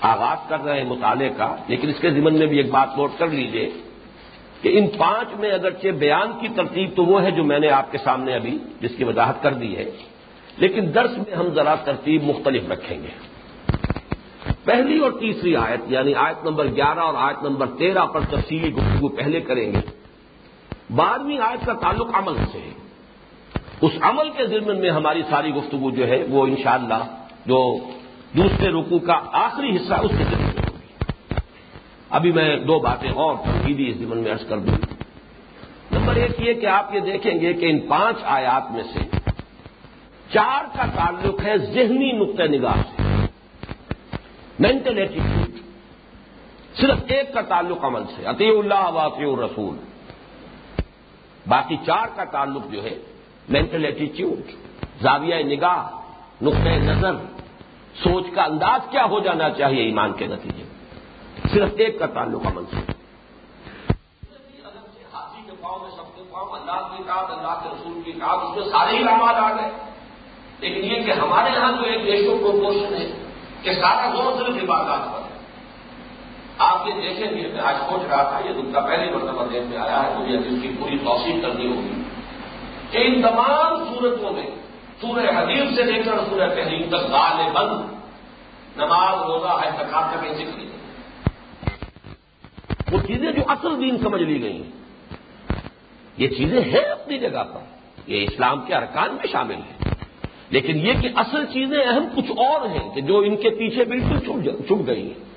[0.00, 3.10] آغاز کر رہے ہیں مطالعے کا، لیکن اس کے ذمن میں بھی ایک بات نوٹ
[3.18, 3.70] کر لیجیے۔
[4.62, 7.92] کہ ان پانچ میں اگرچہ بیان کی ترتیب تو وہ ہے جو میں نے آپ
[7.92, 9.90] کے سامنے ابھی جس کی وضاحت کر دی ہے،
[10.56, 13.32] لیکن درس میں ہم ذرا ترتیب مختلف رکھیں گے۔
[14.64, 19.08] پہلی اور تیسری آیت یعنی آیت نمبر گیارہ اور آیت نمبر تیرہ پر تفصیلی گفتگو
[19.08, 19.80] پہلے کریں گے۔
[20.90, 22.72] بارہویں آیت کا تعلق عمل سے ہے۔
[23.80, 27.04] اس عمل کے ضمن میں ہماری ساری گفتگو جو ہے وہ انشاءاللہ
[27.46, 27.78] جو
[28.36, 30.61] دوسرے رکو کا آخری حصہ اس کے ذمن میں
[32.12, 34.76] ابھی میں دو باتیں اور تنقیدی اس ضمن میں عرض کر دوں۔
[35.92, 39.00] نمبر ایک یہ کہ آپ یہ دیکھیں گے کہ ان پانچ آیات میں سے
[40.32, 43.02] چار کا تعلق ہے ذہنی نقطۂ نگاہ سے۔
[44.58, 45.50] مینٹل ایٹیٹیوڈ
[46.76, 49.76] صرف ایک کا تعلق عمل سے۔ عطی اللہ واقع رسول
[51.48, 52.96] باقی چار کا تعلق جو ہے
[53.48, 54.52] مینٹل ایٹیٹیوڈ
[55.02, 55.82] زاویہ نگاہ
[56.42, 57.14] نقطۂ نظر،
[58.02, 60.71] سوچ کا انداز کیا ہو جانا چاہیے ایمان کے نتیجے۔ میں
[61.50, 62.76] صرف ایک کا تعلق عمل سے۔
[65.14, 68.44] ہاتھی کے پاؤں میں سب کے پاؤں اللہ کی کاٹ اللہ کے رسول کی کاٹ
[68.44, 69.70] اس میں سارے ہی آماد آ گئے
[70.60, 73.06] لیکن یہ کہ ہمارے یہاں جو ایک ریشو پروپورشن ہے
[73.62, 75.20] کہ سارا زور صرف عبادات پر
[76.58, 79.66] آپ یہ دیکھیں گے میں آج سوچ رہا تھا یہ دن کا پہلی مرتبہ دین
[79.66, 82.02] میں آیا ہے مجھے اس کی پوری توسیع کرنی ہوگی
[82.90, 84.50] کہ ان تمام صورتوں میں
[85.00, 87.80] سورہ حدیب سے لے کر سورہ تحریم تک گال بند
[88.76, 90.71] نماز روزہ ہے تکار کا ذکر۔
[92.92, 94.70] وہ چیزیں جو اصل دین سمجھ لی گئی ہیں۔
[96.16, 97.60] یہ چیزیں ہیں اپنی جگہ پر۔
[98.06, 99.94] یہ اسلام کے ارکان میں شامل ہیں۔
[100.50, 104.18] لیکن یہ کہ اصل چیزیں اہم کچھ اور ہیں کہ جو ان کے پیچھے بالکل
[104.66, 105.32] چھپ گئی ہیں۔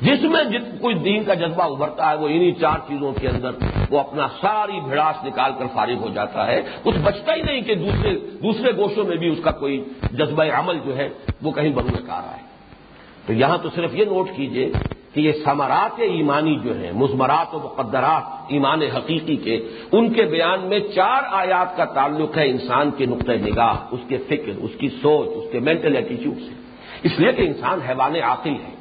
[0.00, 3.50] جس میں جت کوئی دین کا جذبہ ابھرتا ہے، وہ انہی چار چیزوں کے اندر
[3.90, 7.74] وہ اپنا ساری بھڑاس نکال کر فارغ ہو جاتا ہے۔ کچھ بچتا ہی نہیں کہ
[7.74, 11.08] دوسرے دوسرے گوشوں میں بھی اس کا کوئی جذبہ عمل جو ہے
[11.42, 12.42] وہ کہیں برونے کا رہا ہے
[13.26, 14.72] تو یہاں تو صرف یہ نوٹ کیجیے
[15.14, 20.60] کہ یہ ثمرات ایمانی جو ہیں، مزمرات و مقدرات ایمان حقیقی کے، ان کے بیان
[20.60, 24.88] میں چار آیات کا تعلق ہے انسان کے نقطۂ نگاہ، اس کے فکر، اس کی
[24.88, 26.52] سوچ، اس کے مینٹل ایٹیچیوڈ سے۔
[27.02, 28.74] اس لیے کہ انسان حیوان عاقل ہے۔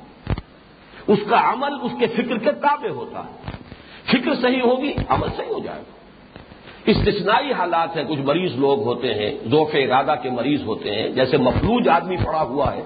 [1.07, 3.51] اس کا عمل، اس کے فکر کے تابع ہوتا ہے۔
[4.03, 5.99] فکر صحیح ہوگی، عمل صحیح ہو جائے گا۔
[6.85, 11.37] استثنائی حالات ہیں، کچھ مریض لوگ ہوتے ہیں، ذوف ارادہ کے مریض ہوتے ہیں، جیسے
[11.37, 12.81] مفلوج آدمی پڑا ہوا ہے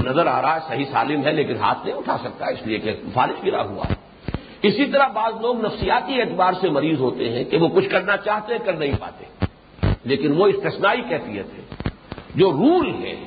[0.00, 2.92] نظر آ رہا ہے، صحیح سالم ہے، لیکن ہاتھ نہیں اٹھا سکتا، اس لیے کہ
[3.14, 3.94] فارغ گرا ہوا ہے۔
[4.62, 8.54] اسی طرح بعض لوگ نفسیاتی اعتبار سے مریض ہوتے ہیں کہ وہ کچھ کرنا چاہتے،
[8.64, 9.44] کر نہیں پاتے۔
[10.04, 11.90] لیکن وہ استثنائی کیفیت ہے۔
[12.34, 13.24] جو رول ہے،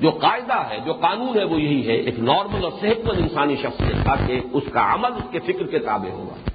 [0.00, 3.56] جو قاعدہ ہے، جو قانون ہے، وہ یہی ہے، ایک نارمل اور صحت مند انسانی
[3.56, 6.50] شخصیت کا کہ اس کا عمل اس کے فکر کے تابع ہوگا۔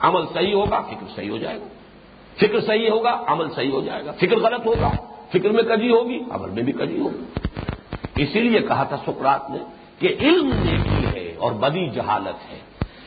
[0.00, 1.64] عمل صحیح ہوگا، فکر صحیح ہو جائے گا۔
[2.36, 4.90] فکر صحیح ہوگا، عمل صحیح ہو جائے گا۔ فکر غلط ہوگا،
[5.32, 7.24] فکر میں کجی ہوگی، عمل میں بھی کجی ہوگی۔
[8.16, 9.58] اسی لیے کہا تھا سکرات نے
[9.98, 12.58] کہ علم نیکی ہے اور بدی جہالت ہے۔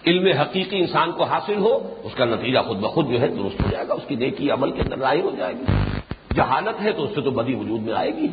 [0.08, 3.70] علم حقیقی انسان کو حاصل ہو، اس کا نتیجہ خود بخود جو ہے درست ہو
[3.72, 5.66] جائے گا، اس کی نیکی عمل کے اندر رائے ہو جائے گی۔
[6.36, 8.28] جہالت ہے تو اس سے تو بدی وجود میں آئے گی۔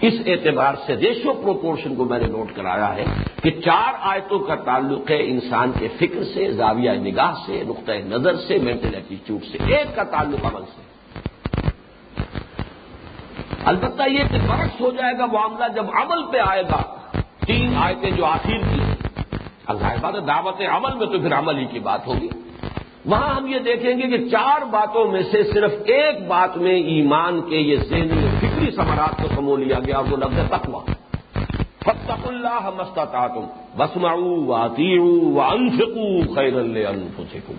[0.00, 3.04] اس اعتبار سے ریشو پروپورشن کو میں نے نوٹ کرایا ہے
[3.42, 8.36] کہ چار آیتوں کا تعلق ہے انسان کے فکر سے، زاویہ نگاہ سے، نقطۂ نظر
[8.36, 10.93] سے مینٹل ایٹیچیوڈ سے۔ ایک کا تعلق عمل سے۔
[13.64, 16.82] البتہ یہ کہ فرق ہو جائے گا معاملہ جب عمل پہ آئے گا۔
[17.46, 18.80] تین آیتیں جو آخر کی
[19.66, 22.28] اللہ بات دعوت عمل میں تو پھر عمل ہی کی بات ہوگی۔
[23.04, 27.40] وہاں ہم یہ دیکھیں گے کہ چار باتوں میں سے صرف ایک بات میں ایمان
[27.40, 30.80] کے یہ ذہنی فکری سمراٹ کو سمو لیا گیا اور وہ لفظ تقوا
[31.78, 33.46] فتق اللہ مستتا تم
[33.76, 34.34] بسماؤ
[35.32, 37.54] و انفکو خیر انفسکم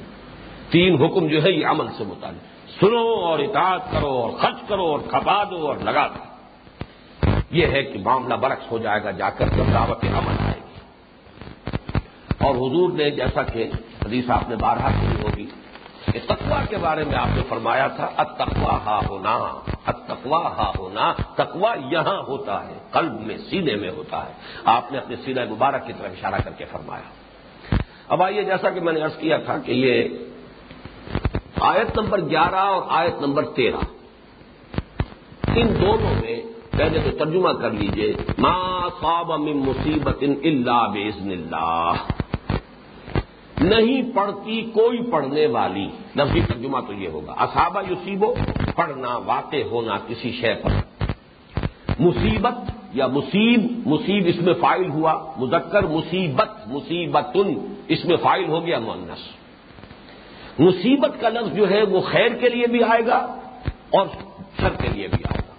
[0.69, 4.85] تین حکم جو ہے یہ عمل سے متعلق۔ سنو اور اطاعت کرو اور خرچ کرو
[4.85, 6.25] اور کھپا دو اور لگا دو۔
[7.49, 10.75] یہ ہے کہ معاملہ برعکس ہو جائے گا، جا کر جب دعوت عمل آئے گی۔
[12.39, 13.69] اور حضور نے جیسا کہ
[14.05, 15.45] حدیث آپ نے بارہ سنی ہوگی،
[16.13, 21.13] کہ تقوا کے بارے میں آپ نے فرمایا تھا اتقوا ہا ہونا اتقوا ہا ہونا
[21.35, 24.33] تقوا یہاں ہوتا ہے، قلب میں، سینے میں ہوتا ہے۔
[24.65, 27.09] آپ نے اپنے سینہ مبارک کی طرف اشارہ کر کے فرمایا۔
[28.07, 30.09] اب آئیے، جیسا کہ میں نے ارض کیا تھا کہ یہ
[31.59, 33.83] آیت نمبر گیارہ اور آیت نمبر تیرہ۔
[35.55, 36.41] ان دونوں میں
[36.71, 38.55] پہلے تو ترجمہ کر لیجیے، ما
[39.01, 41.93] صاب من مصیبت اللہ بزن اللہ
[43.61, 48.33] نہیں پڑھتی کوئی پڑھنے والی نفی ترجمہ تو یہ ہوگا اصابہ یوسیبو
[48.75, 50.71] پڑھنا واقع ہونا کسی شے پر۔
[51.99, 52.57] مصیبت
[52.93, 57.37] یا مصیب مصیب اس میں فائل ہوا، مذکر مصیبت مصیبت
[57.87, 59.44] اس میں فائل ہو گیا مونس
[60.59, 63.37] مصیبت کا لفظ جو ہے وہ خیر کے لیے بھی آئے گا
[63.89, 64.07] اور
[64.61, 65.53] شر کے لیے بھی آئے گا۔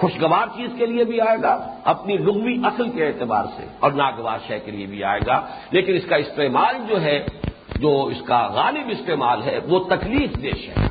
[0.00, 4.38] خوشگوار چیز کے لیے بھی آئے گا، اپنی لغوی اصل کے اعتبار سے اور ناگوار
[4.46, 7.26] شے کے لیے بھی آئے گا۔ لیکن اس کا استعمال جو ہے،
[7.76, 10.88] جو اس کا غالب استعمال ہے، وہ تکلیف دیش ہے۔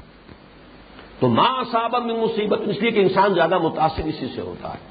[1.19, 4.89] تو ماں صاحب میں مصیبت، اس لیے کہ انسان زیادہ متاثر اسی سے ہوتا ہے۔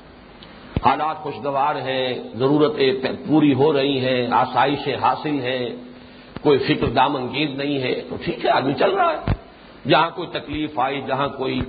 [0.85, 2.93] حالات خوشگوار ہیں، ضرورتیں
[3.29, 5.71] پوری ہو رہی ہیں، آسائشیں حاصل ہیں
[6.41, 9.33] کوئی فکر دامنگیر نہیں ہے، تو ٹھیک ہے، آدمی چل رہا ہے۔
[9.89, 11.61] جہاں کوئی تکلیف آئی، جہاں کوئی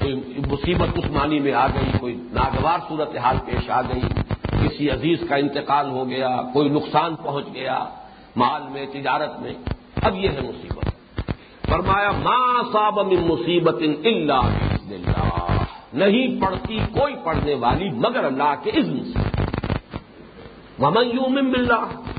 [0.00, 0.14] کوئی
[0.50, 4.00] مصیبت اس معنی میں آ گئی، کوئی ناگوار صورت حال پیش آ گئی،
[4.42, 7.84] کسی عزیز کا انتقال ہو گیا، کوئی نقصان پہنچ گیا
[8.36, 9.52] مال میں، تجارت میں،
[10.02, 10.84] اب یہ ہے مصیبت۔
[11.66, 14.40] فرمایا ماں صاب من مصیبت اللہ۔
[15.92, 19.18] نہیں پڑھتی کوئی پڑھنے والی مگر اللہ کے اذن سے۔
[20.78, 22.09] ممن یوم باللہ۔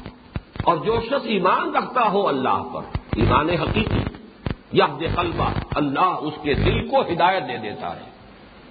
[0.63, 2.81] اور جو شخص ایمان رکھتا ہو اللہ پر،
[3.15, 4.03] ایمان حقیقی
[4.71, 8.09] یا قلبہ، اللہ اس کے دل کو ہدایت دے دیتا ہے۔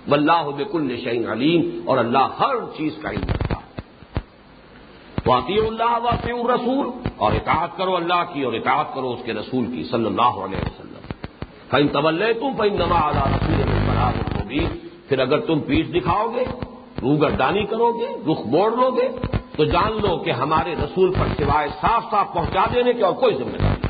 [0.09, 3.69] واللہ بکل شعین علیم، اور اللہ ہر چیز کا علم رکھتا ہے۔
[5.27, 9.67] واقعی اللہ واقع رسول اور اطاعت کرو اللہ کی، اور اطاعت کرو اس کے رسول
[9.67, 10.89] کی، صلی اللہ علیہ وسلم۔
[11.71, 14.67] فین طول تم فین نما اللہ رسول بھی
[15.09, 16.45] پھر اگر تم پیٹ دکھاؤ گے،
[17.03, 19.09] روگردانی کرو گے، رخ موڑ لو گے
[19.57, 23.37] تو جان لو کہ ہمارے رسول پر سوائے صاف صاف پہنچا دینے کی اور کوئی
[23.37, 23.89] ذمہ داری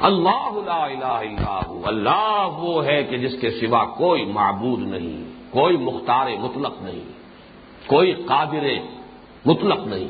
[0.00, 1.80] اللہ لا الہ الا ہو.
[1.84, 7.04] اللہ وہ ہے کہ جس کے سوا کوئی معبود نہیں، کوئی مختار مطلق نہیں،
[7.86, 8.66] کوئی قادر
[9.44, 10.08] مطلق نہیں.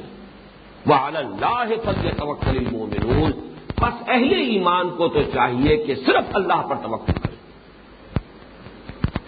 [0.87, 3.33] وہ اللہ فضل توکل المومنون
[3.81, 7.37] بس اہل ایمان کو تو چاہیے کہ صرف اللہ پر توقع کرے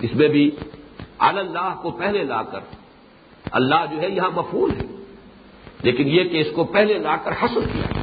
[0.00, 0.50] اس میں بھی
[1.28, 2.60] اللہ کو پہلے لا کر
[3.54, 5.04] اللہ جو ہے یہاں مفول ہے۔
[5.82, 8.02] لیکن یہ کہ اس کو پہلے لا کر حسر کیا۔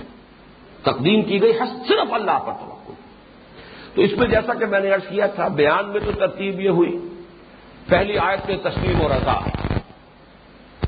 [0.81, 1.53] تقدیم کی گئی
[1.87, 2.91] صرف اللہ پر توقع
[3.95, 6.69] تو اس میں جیسا کہ میں نے عرض کیا تھا، بیان میں تو ترتیب یہ
[6.69, 6.99] ہوئی۔
[7.87, 9.39] پہلی آیت میں تسلیم و رضا۔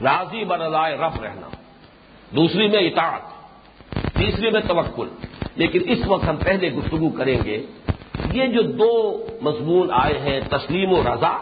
[0.02, 1.48] راضی برضائے رف رہنا۔
[2.36, 3.22] دوسری میں اطاعت۔
[4.14, 5.08] تیسری میں توکل۔
[5.56, 7.66] لیکن اس وقت ہم پہلے گفتگو کریں گے۔
[8.32, 11.38] یہ جو دو مضمون آئے ہیں، تسلیم و رضا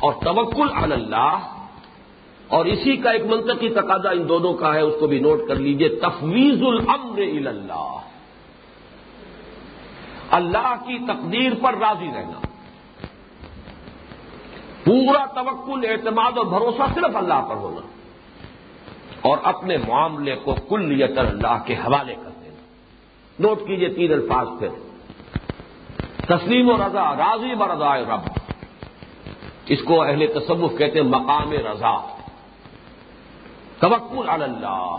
[0.00, 1.53] اور توکل اللہ
[2.48, 5.54] اور اسی کا ایک منطقی تقاضا ان دونوں کا ہے، اس کو بھی نوٹ کر
[5.54, 7.98] لیجیے، تفویض الامر اللہ۔
[10.30, 12.40] اللہ کی تقدیر پر راضی رہنا۔
[14.84, 17.80] پورا توکل، اعتماد اور بھروسہ صرف اللہ پر ہونا۔
[19.20, 22.54] اور اپنے معاملے کو کل یتر اللہ کے حوالے کر دینا۔
[23.38, 24.68] نوٹ کیجیے تین الفاظ پھر۔
[26.26, 28.38] تسلیم و رضا، راضی برضا رب۔
[29.66, 32.23] اس کو اہل تصوف کہتے ہیں مقام رضا۔
[33.80, 34.96] توکل اللہ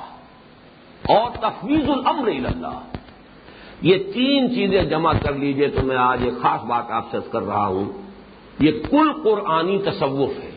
[1.09, 2.79] اور تفویض الامر اللہ۔
[3.81, 7.41] یہ تین چیزیں جمع کر لیجیے تو میں آج ایک خاص بات آپ سے کر
[7.41, 7.85] رہا ہوں۔
[8.59, 10.51] یہ کل قرآنی تصوف ہے۔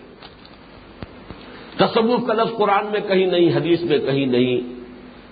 [1.76, 4.80] تصوف کا لفظ قرآن میں کہیں نہیں، حدیث میں کہیں نہیں،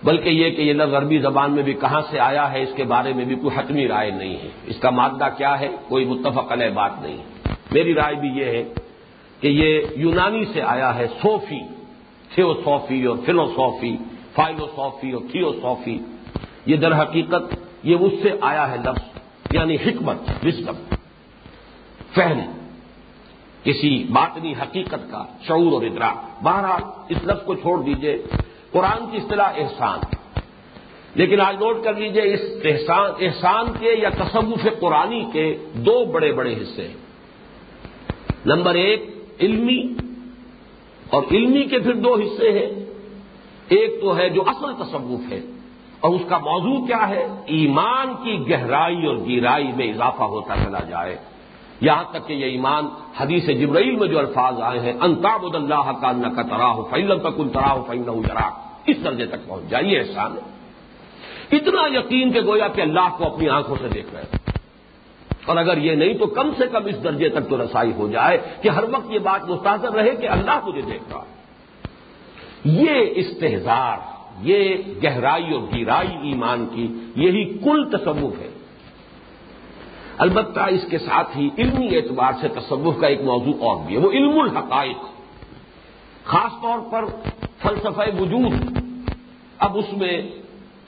[0.04, 2.84] بلکہ یہ کہ یہ لفظ عربی زبان میں بھی کہاں سے آیا ہے، اس کے
[2.84, 6.52] بارے میں بھی کوئی حتمی رائے نہیں ہے۔ اس کا مادہ کیا ہے؟ کوئی متفق
[6.52, 7.16] علیہ بات نہیں۔
[7.70, 8.64] میری رائے بھی یہ ہے
[9.40, 11.75] کہ یہ یونانی سے آیا ہے، صوفی۔
[12.36, 13.96] تھیوسوفی اور فلوسوفی
[14.34, 15.98] فائلوسوفی اور تھیوسوفی۔
[16.66, 19.18] یہ در حقیقت یہ اس سے آیا ہے لفظ
[19.50, 20.94] یعنی حکمت وسکم
[22.14, 22.40] فہم،
[23.62, 28.22] کسی باطنی حقیقت کا شعور اور ادراک۔ بہرحال اس لفظ کو چھوڑ دیجیے۔
[28.72, 29.98] قرآن کی اصطلاح احسان۔
[31.14, 36.32] لیکن آج نوٹ کر لیجیے، اس احسان احسان کے یا تصوف قرآنی کے دو بڑے
[36.32, 36.94] بڑے حصے ہیں۔
[38.46, 39.82] نمبر ایک، علمی
[41.10, 42.84] اور علمی کے پھر دو حصے ہیں۔
[43.68, 45.40] ایک تو ہے جو اصل تصوف ہے۔
[46.00, 50.80] اور اس کا موضوع کیا ہے؟ ایمان کی گہرائی اور گیرائی میں اضافہ ہوتا چلا
[50.80, 51.16] جائے۔
[51.80, 52.86] یہاں تک کہ یہ ایمان
[53.20, 57.30] حدیث جبرائیل میں جو الفاظ آئے ہیں انتاب اللہ کا نہ کا تراہ فیلم کا
[57.30, 58.50] کل تراہ فیل جرا
[58.86, 60.36] اس درجے تک پہنچ جائیے احسان
[61.52, 64.45] اتنا یقین کہ گویا کہ اللہ کو اپنی آنکھوں سے دیکھ رہے ہیں۔
[65.46, 68.38] اور اگر یہ نہیں تو کم سے کم اس درجے تک تو رسائی ہو جائے
[68.62, 71.24] کہ ہر وقت یہ بات مستحصر رہے کہ اللہ مجھے دیکھ رہا
[72.64, 78.48] یہ استحزار یہ گہرائی اور گیرائی ایمان کی، یہی کل تصوف ہے۔
[80.18, 84.00] البتہ اس کے ساتھ ہی علمی اعتبار سے تصوف کا ایک موضوع اور بھی ہے،
[84.00, 84.96] وہ علم الحقائق۔
[86.24, 87.04] خاص طور پر
[87.62, 88.78] فلسفہ وجود۔
[89.58, 90.22] اب اس میں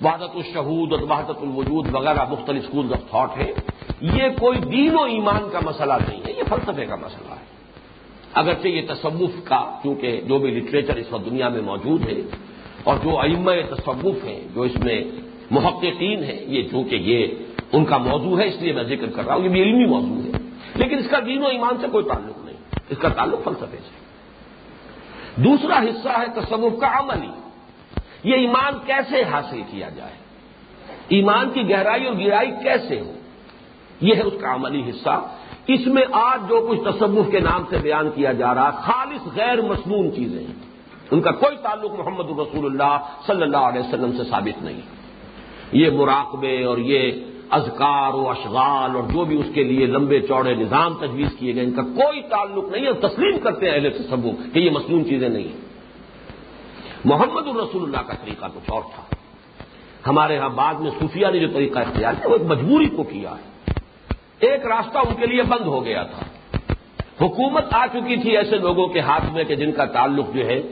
[0.05, 3.53] وحدت الشہود اور وحدت الوجود وغیرہ مختلف اسکول آف تھاٹ ہے
[4.01, 7.45] یہ کوئی دین و ایمان کا مسئلہ نہیں ہے، یہ فلسفے کا مسئلہ ہے۔
[8.35, 12.15] اگرچہ یہ تصوف کا، کیونکہ جو بھی لٹریچر اس وقت دنیا میں موجود ہے،
[12.85, 15.05] اور جو ائمہ تصوف ہیں، جو اس میں
[15.51, 17.27] محققین ہیں، یہ چونکہ یہ
[17.73, 20.23] ان کا موضوع ہے، اس لیے میں ذکر کر رہا ہوں، یہ بھی علمی موضوع
[20.23, 20.39] ہے۔
[20.75, 22.57] لیکن اس کا دین و ایمان سے کوئی تعلق نہیں،
[22.89, 24.09] اس کا تعلق فلسفے سے۔
[25.43, 27.29] دوسرا حصہ ہے تصوف کا عملی۔
[28.25, 30.13] یہ ایمان کیسے حاصل کیا جائے؟
[31.09, 33.13] ایمان کی گہرائی اور گہرائی کیسے ہو؟
[34.01, 35.23] یہ ہے اس کا عملی حصہ۔
[35.67, 39.61] اس میں آج جو کچھ تصوف کے نام سے بیان کیا جا رہا، خالص غیر
[39.61, 40.55] مصنون چیزیں ہیں۔
[41.11, 44.81] ان کا کوئی تعلق محمد رسول اللہ صلی اللہ علیہ وسلم سے ثابت نہیں۔
[45.73, 47.13] یہ مراقبے اور یہ
[47.51, 51.65] اذکار و اشغال اور جو بھی اس کے لیے لمبے چوڑے نظام تجویز کیے گئے،
[51.65, 55.29] ان کا کوئی تعلق نہیں۔ ہے تسلیم کرتے ہیں اہل تصوف کہ یہ مصنون چیزیں
[55.29, 55.69] نہیں ہیں۔
[57.05, 59.17] محمد الرسول اللہ کا طریقہ کچھ اور تھا۔
[60.07, 63.31] ہمارے ہاں بعد میں صوفیہ نے جو طریقہ اختیار کیا، وہ ایک مجبوری کو کیا
[63.31, 63.58] ہے۔
[64.41, 66.27] ایک راستہ ان کے لیے بند ہو گیا تھا۔
[67.25, 70.63] حکومت آ چکی تھی ایسے لوگوں کے ہاتھ میں کہ جن کا تعلق جو ہے،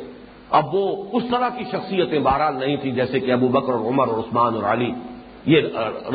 [0.50, 4.08] اب وہ اس طرح کی شخصیتیں بہرحال نہیں تھی جیسے کہ ابو بکر اور عمر
[4.08, 4.92] اور عثمان اور علی،
[5.46, 5.60] یہ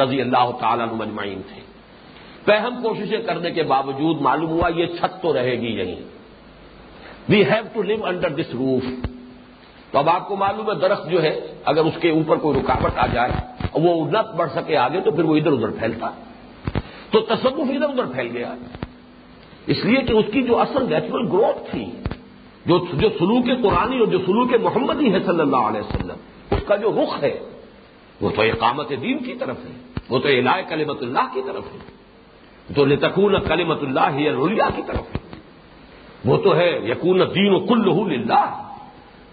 [0.03, 1.61] رضی اللہ تعالیٰ مجمعین تھے۔
[2.45, 5.95] پہم کوششیں کرنے کے باوجود معلوم ہوا یہ چھت تو رہے گی یہیں۔
[7.29, 9.05] We have to live under this roof
[9.91, 12.97] تو اب آپ کو معلوم ہے، درخت جو ہے، اگر اس کے اوپر کوئی رکاوٹ
[12.97, 13.31] آ جائے،
[13.73, 16.09] وہ نہ بڑھ سکے آگے تو پھر وہ ادھر ادھر پھیلتا۔
[17.11, 18.53] تو تصوف ادھر ادھر پھیل گیا۔
[19.67, 21.85] اس لیے کہ اس کی جو اصل نیچرل گروتھ تھی،
[22.65, 26.17] جو جو سلوک قرآنی اور جو سلوک محمدی ہے صلی اللہ علیہ وسلم،
[26.51, 27.39] اس کا جو رخ ہے،
[28.21, 29.75] وہ تو اقامت دین کی طرف ہے،
[30.09, 31.79] وہ تو الہ کلیمت اللہ کی طرف ہے
[32.75, 35.21] تو لتکون کلیمت اللہ رولیا کی طرف ہے۔
[36.25, 37.87] وہ تو ہے یقون دین و کل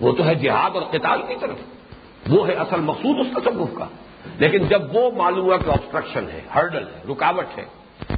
[0.01, 1.59] وہ تو ہے جہاد اور قتال کی طرف
[2.29, 3.87] وہ ہے اصل مقصود اس تصوف کا۔
[4.39, 7.65] لیکن جب وہ معلوم ہوا کہ آبسٹرکشن ہے ہرڈل ہے، رکاوٹ ہے،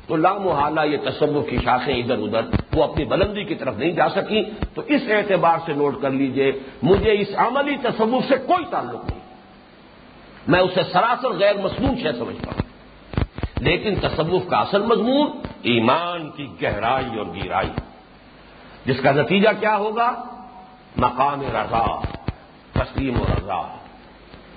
[0.07, 2.41] تو لامحالہ یہ تصوف کی شاخیں ادھر ادھر،
[2.73, 6.53] وہ اپنی بلندی کی طرف نہیں جا سکی تو اس اعتبار سے نوٹ کر لیجیے،
[6.83, 9.21] مجھے اس عملی تصوف سے کوئی تعلق نہیں۔
[10.49, 12.71] میں اسے سراسر غیر مصنوع شہ سمجھتا ہوں۔
[13.61, 15.31] لیکن تصوف کا اصل مضمون
[15.63, 17.71] ایمان کی گہرائی اور گہرائی۔
[18.85, 20.25] جس کا نتیجہ کیا ہوگا؟
[20.97, 22.01] مقام رضا،
[22.73, 23.77] تسلیم و رضا۔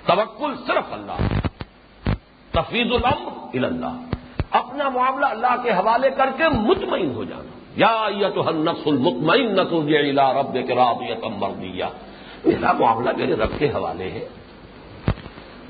[0.06, 1.46] توکل صرف اللہ۔
[2.54, 4.02] تفیض الامر اللہ۔
[4.50, 9.54] اپنا معاملہ اللہ کے حوالے کر کے مطمئن ہو جانا۔ یا تو ہر نفس المطمئن
[9.56, 9.60] نہ
[10.32, 11.88] رب کے رات یا
[12.44, 14.28] میرا معاملہ میرے رب کے حوالے ہے۔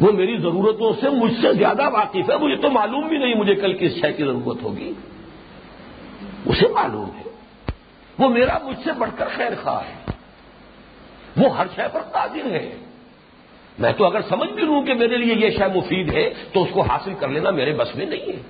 [0.00, 3.54] وہ میری ضرورتوں سے مجھ سے زیادہ واقف ہے، مجھے تو معلوم بھی نہیں مجھے
[3.54, 4.92] کل کس شے کی ضرورت ہوگی۔
[6.46, 7.30] اسے معلوم ہے۔
[8.18, 10.12] وہ میرا مجھ سے بڑھ کر خیر خواہ ہے۔
[11.36, 12.83] وہ ہر شے پر قادر ہے۔
[13.78, 16.68] میں تو اگر سمجھ بھی لوں کہ میرے لیے یہ شے مفید ہے، تو اس
[16.72, 18.42] کو حاصل کر لینا میرے بس میں نہیں ہے۔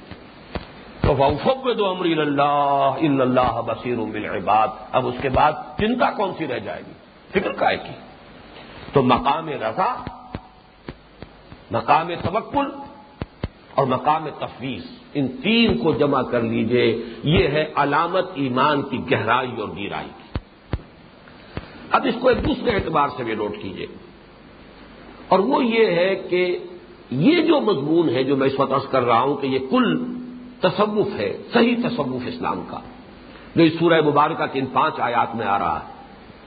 [1.00, 6.46] تو وفب دو امری اللہ اللہ بصیر العباد اب اس کے بعد چنتا کون سی
[6.46, 6.92] رہ جائے گی؟
[7.30, 7.94] فکر کا ہے کی
[8.92, 10.04] تو مقام رضا،
[11.70, 12.66] مقام توکل
[13.74, 14.84] اور مقام تفویض،
[15.14, 20.38] ان تین کو جمع کر لیجیے۔ یہ ہے علامت ایمان کی گہرائی اور گیرائی کی
[21.90, 23.87] اب اس کو ایک دوسرے اعتبار سے بھی نوٹ کیجیے
[25.28, 26.58] اور وہ یہ ہے کہ
[27.10, 30.04] یہ جو مضمون ہے جو میں اس وقت کر رہا ہوں کہ یہ کل
[30.60, 32.80] تصوف ہے، صحیح تصوف اسلام کا،
[33.56, 35.92] جو اس سورہ مبارکہ کے ان پانچ آیات میں آ رہا ہے،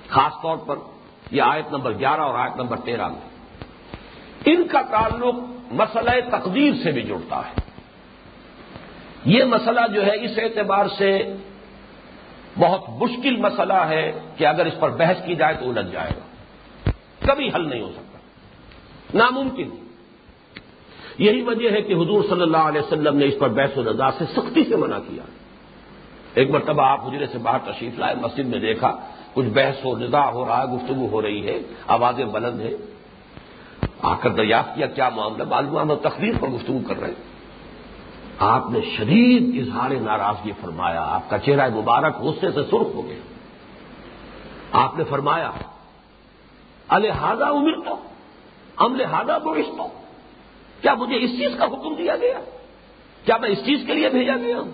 [0.07, 0.75] خاص طور پر
[1.31, 3.29] یہ آیت نمبر گیارہ اور آیت نمبر تیرہ میں۔
[4.45, 5.35] ان کا تعلق
[5.71, 7.61] مسئلہ تقدیر سے بھی جڑتا ہے۔
[9.25, 11.35] یہ مسئلہ جو ہے اس اعتبار سے
[12.59, 16.25] بہت مشکل مسئلہ ہے کہ اگر اس پر بحث کی جائے تو الجھ جائے گا۔
[17.25, 18.06] کبھی حل نہیں ہو سکتا۔
[19.13, 19.69] ناممکن۔
[21.17, 24.11] یہی وجہ ہے کہ حضور صلی اللہ علیہ وسلم نے اس پر بحث و رضا
[24.11, 25.23] سے سختی سے منع کیا۔
[26.33, 28.95] ایک مرتبہ آپ حجرے سے باہر تشریف لائے، مسجد میں دیکھا،
[29.33, 32.73] کچھ بحث و رضا ہو رہا ہے، گفتگو ہو رہی ہے، آوازیں بلند ہیں۔
[34.01, 37.37] آ کر دریافت کیا کیا معاملہ؟ معلوم تقریر پر گفتگو کر رہے ہیں۔
[38.39, 43.19] آپ نے شدید اظہار ناراضگی فرمایا، آپ کا چہرہ مبارک غصے سے سرخ ہو گیا۔
[44.71, 45.51] آپ نے فرمایا،
[46.87, 47.95] الحاظہ عمر تو
[48.81, 49.87] ہم لہٰذا بوش تو۔
[50.81, 52.39] کیا مجھے اس چیز کا حکم دیا گیا؟
[53.25, 54.71] کیا میں اس چیز کے لیے بھیجا گیا ہوں؟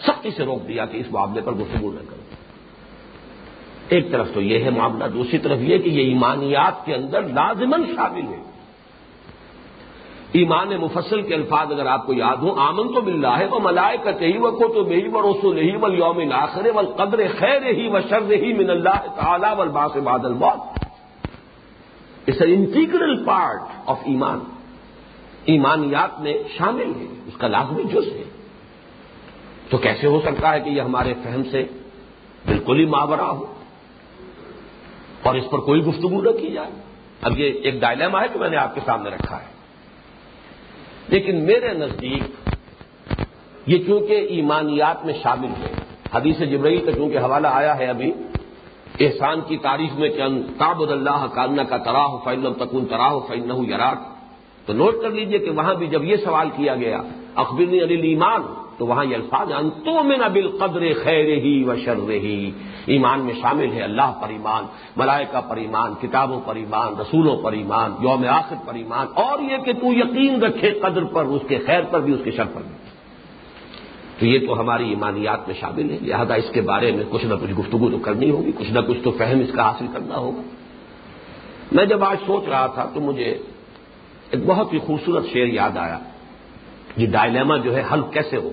[0.00, 2.34] سختی سے روک دیا کہ اس معاملے پر گفتگو نہ کروں۔
[3.88, 7.86] ایک طرف تو یہ ہے معاملہ، دوسری طرف یہ کہ یہ ایمانیات کے اندر لازمن
[7.96, 8.42] شامل ہے۔
[10.32, 13.58] ایمان مفصل کے الفاظ اگر آپ کو یاد ہوں آمن تو مل رہا ہے وہ
[13.62, 17.20] ملائے کا ہی وہ کو تو نہیں و روسو نہیں و یوم ناخر و قدر
[17.38, 20.77] خیر ہی و شر ہی من اللہ تعالی و باس بادل بات
[22.28, 24.38] it's an integral part of iman
[25.44, 28.22] ایمانیات میں شامل ہے، اس کا لازمی جز ہے۔
[29.70, 31.64] تو کیسے ہو سکتا ہے کہ یہ ہمارے فہم سے
[32.46, 33.54] بالکل ہی ماورا ہو؟
[35.22, 36.70] اور اس پر کوئی گفتگو نہ کی جائے۔
[37.22, 39.46] اب یہ ایک ڈائلما ہے کہ میں نے آپ کے سامنے رکھا ہے۔
[41.08, 42.50] لیکن میرے نزدیک
[43.66, 45.72] یہ چونکہ ایمانیات میں شامل ہے،
[46.14, 48.12] حدیث جبرئی کا چونکہ حوالہ آیا ہے ابھی
[49.00, 50.22] احسان کی تاریخ میں کہ
[50.58, 53.98] تابد اللہ کاننا کا تراہ فعل تکن تراہ فعن یراک۔
[54.66, 57.00] تو نوٹ کر لیجیے کہ وہاں بھی جب یہ سوال کیا گیا،
[57.34, 58.42] اخبرنی علی ایمان
[58.78, 60.28] تو وہاں یہ الفاظ انتوں میں نہ
[60.58, 62.50] قدر خیر ہی و شر ہی
[62.86, 64.64] ایمان میں شامل ہے اللہ پر ایمان،
[64.96, 69.56] ملائکہ پر ایمان، کتابوں پر ایمان، رسولوں پر ایمان، یوم آخر پر ایمان، اور یہ
[69.64, 72.60] کہ تو یقین رکھے قدر پر، اس کے خیر پر بھی، اس کے شر پر
[72.60, 72.77] بھی۔
[74.18, 77.34] تو یہ تو ہماری ایمانیات میں شامل ہے لہذا اس کے بارے میں کچھ نہ
[77.34, 80.42] کچھ گفتگو تو کرنی ہوگی، کچھ نہ کچھ تو فہم اس کا حاصل کرنا ہوگا۔
[81.72, 83.30] میں جب آج سوچ رہا تھا تو مجھے
[84.30, 85.98] ایک بہت ہی خوبصورت شعر یاد آیا۔
[86.96, 88.50] یہ ڈائلیما جو ہے، حل کیسے ہو؟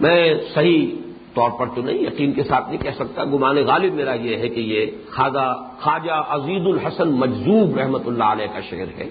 [0.00, 0.86] میں صحیح
[1.34, 4.48] طور پر تو نہیں، یقین کے ساتھ نہیں کہہ سکتا۔ گمان غالب میرا یہ ہے
[4.48, 5.46] کہ یہ خواجہ
[5.80, 9.08] خواجہ عزیز الحسن مجزوب رحمت اللہ علیہ کا شعر ہے،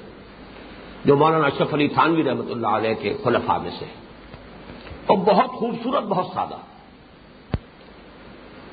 [1.06, 3.86] جو مولانا اشرف علی تھانوی رحمت اللہ علیہ کے خلفا میں سے
[5.10, 6.56] اور بہت خوبصورت، بہت سادہ۔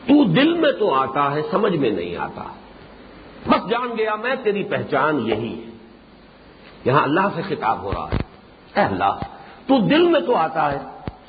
[0.07, 2.43] تو دل میں تو آتا ہے، سمجھ میں نہیں آتا۔
[3.49, 5.70] بس جان گیا میں، تیری پہچان یہی ہے۔
[6.84, 8.16] یہاں اللہ سے خطاب ہو رہا ہے۔
[8.76, 9.18] اے اللہ،
[9.66, 10.78] تو دل میں تو آتا ہے،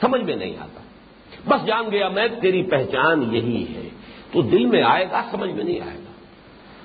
[0.01, 0.81] سمجھ میں نہیں آتا۔
[1.47, 3.89] بس جان گیا میں، تیری پہچان یہی ہے۔
[4.31, 6.11] تو دل میں آئے گا، سمجھ میں نہیں آئے گا۔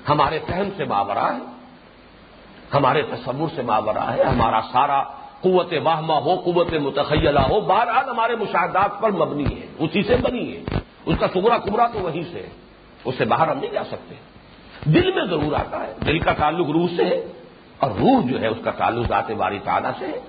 [0.09, 1.39] ہمارے فہم سے ماورا ہے۔
[2.73, 8.35] ہمارے تصور سے ماورا ہے۔ ہمارا سارا قوت واہما ہو، قوت متخیلہ ہو، بہرحال ہمارے
[8.35, 10.63] مشاہدات پر مبنی ہے، اسی سے بنی ہے۔
[11.05, 12.49] اس کا سگرا کبرا تو وہیں سے ہے،
[13.05, 14.15] اس سے باہر ہم نہیں جا سکتے۔
[14.85, 17.27] دل میں ضرور آتا ہے، دل کا تعلق روح سے ہے،
[17.77, 20.19] اور روح جو ہے، اس کا تعلق ذات باری تعالیٰ سے ہے۔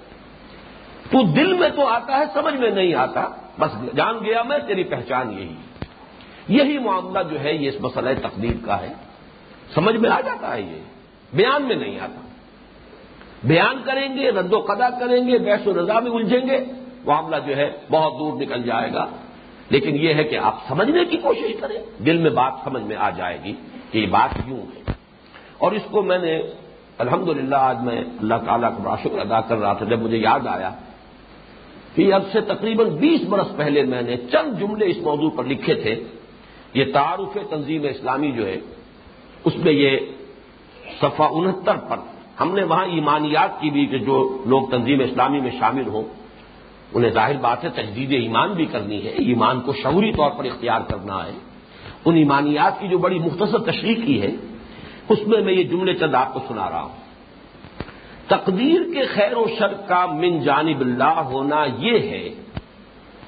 [1.10, 4.84] تو دل میں تو آتا ہے، سمجھ میں نہیں آتا، بس جان گیا میں، تیری
[4.84, 5.54] پہچان یہی
[6.48, 8.92] یہی معاملہ جو ہے، یہ اس مسئلہ تقدیر کا ہے۔
[9.74, 10.80] سمجھ میں آ جاتا ہے یہ،
[11.32, 12.23] بیان میں نہیں آتا۔
[13.44, 16.64] بیان کریں گے، رد و قدا کریں گے بیس و رضا میں الجھیں گے،
[17.06, 19.06] معاملہ جو ہے بہت دور نکل جائے گا۔
[19.70, 23.10] لیکن یہ ہے کہ آپ سمجھنے کی کوشش کریں، دل میں بات سمجھ میں آ
[23.10, 23.52] جائے گی
[23.90, 24.92] کہ یہ بات یوں ہے۔
[25.58, 26.42] اور اس کو میں نے
[26.98, 30.46] الحمد آج میں اللہ تعالیٰ کا بڑا شکر ادا کر رہا تھا، جب مجھے یاد
[30.46, 30.70] آیا
[31.94, 35.74] کہ اب سے تقریباً بیس برس پہلے میں نے چند جملے اس موضوع پر لکھے
[35.74, 36.04] تھے۔
[36.74, 38.56] یہ تعارف تنظیم اسلامی جو ہے،
[39.44, 39.98] اس میں یہ
[41.00, 41.96] صفحہ انہتر پر
[42.40, 46.02] ہم نے وہاں ایمانیات کی بھی کہ جو لوگ تنظیم اسلامی میں شامل ہوں،
[46.94, 50.80] انہیں ظاہر بات ہے تجدید ایمان بھی کرنی ہے، ایمان کو شعوری طور پر اختیار
[50.80, 51.32] کرنا ہے۔
[52.04, 54.30] ان ایمانیات کی جو بڑی مختصر تشریح کی ہے،
[55.08, 57.04] اس میں میں یہ جملے چند آپ کو سنا رہا ہوں۔
[58.28, 62.28] تقدیر کے خیر و شر کا من جانب اللہ ہونا یہ ہے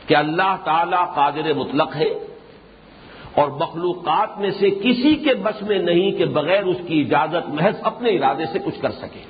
[0.07, 2.26] کہ اللہ تعالی قادر مطلق ہے۔
[3.37, 7.75] اور مخلوقات میں سے کسی کے بس میں نہیں کہ بغیر اس کی اجازت محض
[7.83, 9.25] اپنے ارادے سے کچھ کر سکے۔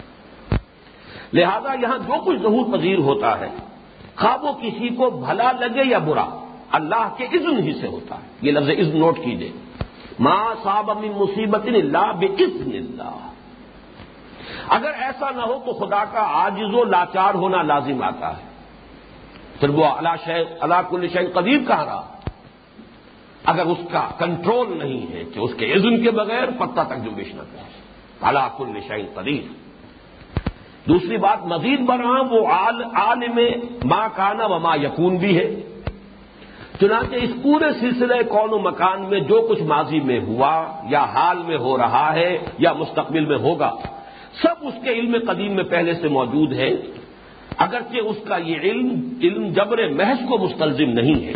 [1.32, 3.48] لہذا یہاں جو کچھ ظہور پذیر ہوتا ہے،
[4.16, 8.28] خواب وہ کسی کو بھلا لگے یا برا، اللہ کے اذن ہی سے ہوتا ہے۔
[8.42, 9.52] یہ لفظ اذن نوٹ کیجیے
[10.18, 12.26] ماں صاحب امی مصیبت اللہ بے
[12.76, 13.16] اللہ۔
[14.68, 18.42] اگر ایسا نہ ہو تو خدا کا آجز و لاچار ہونا لازم آتا ہے۔
[19.60, 20.30] پھر وہ اللہ
[20.60, 22.15] اللہ کل شہ قدیر کہہ رہا۔
[23.46, 27.34] اگر اس کا کنٹرول نہیں ہے کہ اس کے عزم کے بغیر پتہ تک جمبش
[27.34, 27.62] نہ کرے۔
[28.20, 29.66] اللہ کل شہ قدیر۔
[30.88, 32.46] دوسری بات، مزید برآں، وہ
[32.94, 33.40] عالم
[33.84, 35.54] ماں کانا و ماں یقون بھی ہے۔
[36.80, 41.38] چنانچہ اس پورے سلسلے کون و مکان میں جو کچھ ماضی میں ہوا یا حال
[41.46, 43.74] میں ہو رہا ہے یا مستقبل میں ہوگا،
[44.42, 46.70] سب اس کے علم قدیم میں پہلے سے موجود ہے۔
[47.58, 51.32] اگرچہ اس کا یہ علم علم جبر محض کو مستلزم نہیں ہے۔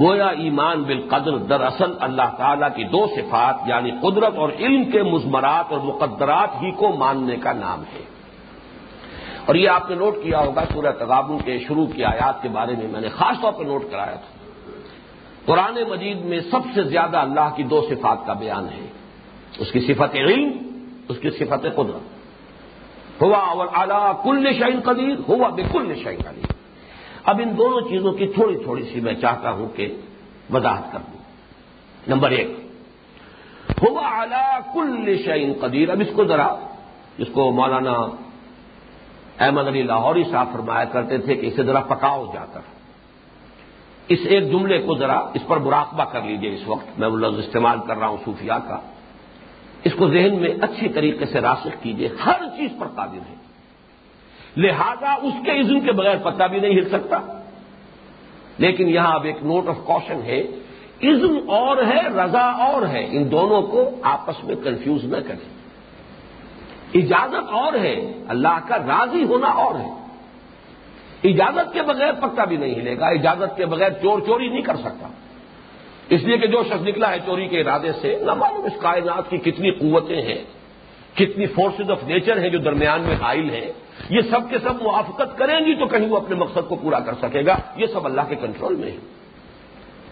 [0.00, 5.72] گویا ایمان بالقدر دراصل اللہ تعالی کی دو صفات یعنی قدرت اور علم کے مزمرات
[5.72, 8.04] اور مقدرات ہی کو ماننے کا نام ہے۔
[9.46, 12.72] اور یہ آپ نے نوٹ کیا ہوگا سورہ تغابن کے شروع کی آیات کے بارے
[12.78, 14.50] میں میں نے خاص طور پر نوٹ کرایا تھا۔
[15.46, 18.86] قرآن مجید میں سب سے زیادہ اللہ کی دو صفات کا بیان ہے۔
[19.58, 20.50] اس کی صفت علم،
[21.08, 22.16] اس کی صفت قدرت۔
[23.22, 26.55] ہوا اور اعلیٰ کل شعین قدیر، ہوا بے کل شعین قدیر۔
[27.26, 29.96] اب ان دونوں چیزوں کی تھوڑی تھوڑی سی میں چاہتا ہوں کہ
[30.52, 31.18] وضاحت کر دوں۔
[32.08, 32.50] نمبر ایک،
[33.82, 36.46] ہوا اعلیٰ کل شعین قدیر۔ اب اس کو ذرا،
[37.18, 37.92] اس کو مولانا
[39.40, 42.60] احمد علی لاہوری صاحب فرمایا کرتے تھے کہ اسے ذرا پکاؤ جا کر۔
[44.08, 47.38] اس ایک جملے کو ذرا اس پر مراقبہ کر لیجیے اس وقت۔ میں وہ لفظ
[47.38, 48.80] استعمال کر رہا ہوں صوفیہ کا۔
[49.84, 53.45] اس کو ذہن میں اچھی طریقے سے راسخ کیجیے ہر چیز پر قابل ہے
[54.56, 57.40] لہذا اس کے عزم کے بغیر پتہ بھی نہیں ہل سکتا۔
[58.58, 60.40] لیکن یہاں اب ایک نوٹ آف کوشن ہے،
[61.02, 65.56] عزم اور ہے، رضا اور ہے، ان دونوں کو آپس میں کنفیوز نہ کریں۔
[66.94, 69.90] اجازت اور ہے، اللہ کا راضی ہونا اور ہے۔
[71.24, 74.76] اجازت کے بغیر پکا بھی نہیں ہلے گا، اجازت کے بغیر چور چوری نہیں کر
[74.76, 75.08] سکتا۔
[76.08, 79.30] اس لیے کہ جو شخص نکلا ہے چوری کے ارادے سے، نہ معلوم اس کائنات
[79.30, 80.44] کی کتنی قوتیں ہیں،
[81.16, 83.72] کتنی فورسز آف نیچر ہیں جو درمیان میں حائل ہیں۔
[84.10, 87.12] یہ سب کے سب موافقت کریں گی تو کہیں وہ اپنے مقصد کو پورا کر
[87.22, 88.96] سکے گا۔ یہ سب اللہ کے کنٹرول میں ہے۔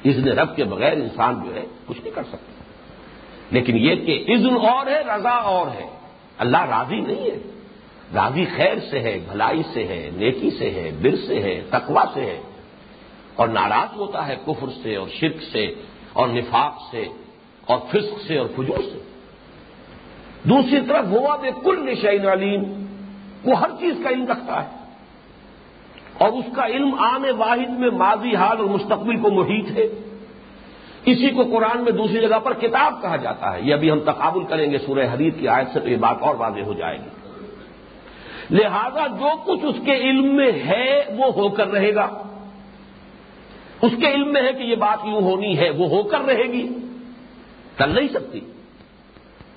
[0.02, 2.62] اس نے رب کے بغیر انسان جو ہے کچھ نہیں کر سکتا۔
[3.50, 5.86] لیکن یہ کہ عزن اور ہے، رضا اور ہے۔
[6.38, 7.38] اللہ راضی نہیں ہے۔
[8.14, 12.20] راضی خیر سے ہے، بھلائی سے ہے، نیکی سے ہے، بر سے ہے تقوا سے
[12.20, 12.40] ہے۔
[13.34, 15.74] اور ناراض ہوتا ہے کفر سے اور شرک سے
[16.12, 17.04] اور نفاق سے
[17.66, 19.02] اور فسق سے اور فجور سے۔
[20.44, 22.83] دوسری طرف ہوا بے کل نشین علیم۔
[23.44, 24.68] وہ ہر چیز کا علم رکھتا ہے
[26.18, 29.88] اور اس کا علم عام واحد میں ماضی حال اور مستقبل کو محیط ہے۔
[31.04, 34.44] اسی کو قرآن میں دوسری جگہ پر کتاب کہا جاتا ہے۔ یہ ابھی ہم تقابل
[34.44, 37.08] کریں گے سورہ حدیث کی آیت سے تو یہ بات اور واضح ہو جائے گی۔
[38.50, 42.22] لہذا جو کچھ اس کے علم میں ہے وہ ہو کر رہے گا۔
[43.82, 46.42] اس کے علم میں ہے کہ یہ بات یوں ہونی ہے، وہ ہو کر رہے
[46.42, 46.68] گی۔
[47.78, 48.40] چل نہیں سکتی۔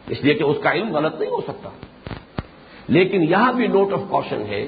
[0.07, 1.69] اس لیے کہ اس کا علم غلط نہیں ہو سکتا۔
[2.88, 4.67] لیکن یہاں بھی نوٹ آف کوشن ہے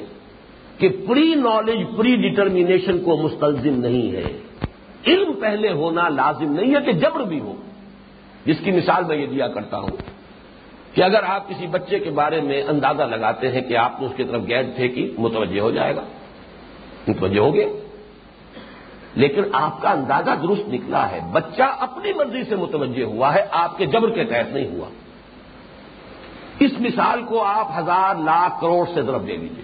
[0.77, 4.23] کہ پری نالج پری ڈٹرمینیشن کو مستلزم نہیں ہے۔
[5.07, 7.55] علم پہلے ہونا لازم نہیں ہے کہ جبر بھی ہو۔
[8.45, 9.97] جس کی مثال میں یہ دیا کرتا ہوں
[10.93, 14.13] کہ اگر آپ کسی بچے کے بارے میں اندازہ لگاتے ہیں کہ آپ نے اس
[14.15, 16.01] کی طرف گیند پھینکی متوجہ ہو جائے گا۔
[17.07, 17.67] متوجہ ہو گیا
[19.15, 23.77] لیکن آپ کا اندازہ درست نکلا ہے۔ بچہ اپنی مرضی سے متوجہ ہوا ہے، آپ
[23.77, 24.89] کے جبر کے تحت نہیں ہوا۔
[26.59, 29.63] اس مثال کو آپ ہزار لاکھ کروڑ سے ضرب دے دیجیے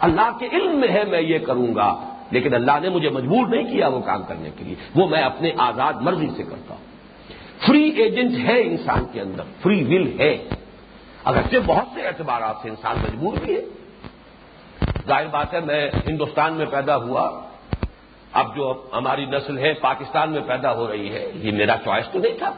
[0.00, 3.72] اللہ کے علم میں ہے میں یہ کروں گا، لیکن اللہ نے مجھے مجبور نہیں
[3.72, 6.84] کیا وہ کام کرنے کے لیے۔ وہ میں اپنے آزاد مرضی سے کرتا ہوں۔
[7.66, 10.48] فری ایجنٹ ہے انسان کے اندر فری ول ہے۔
[11.24, 13.60] اگرچہ بہت سے اعتبارات سے انسان مجبور بھی ہے۔
[15.06, 17.40] ظاہر بات ہے، میں ہندوستان میں پیدا ہوا۔
[18.32, 22.18] اب جو ہماری نسل ہے، پاکستان میں پیدا ہو رہی ہے، یہ میرا چوائس تو
[22.18, 22.50] نہیں تھا۔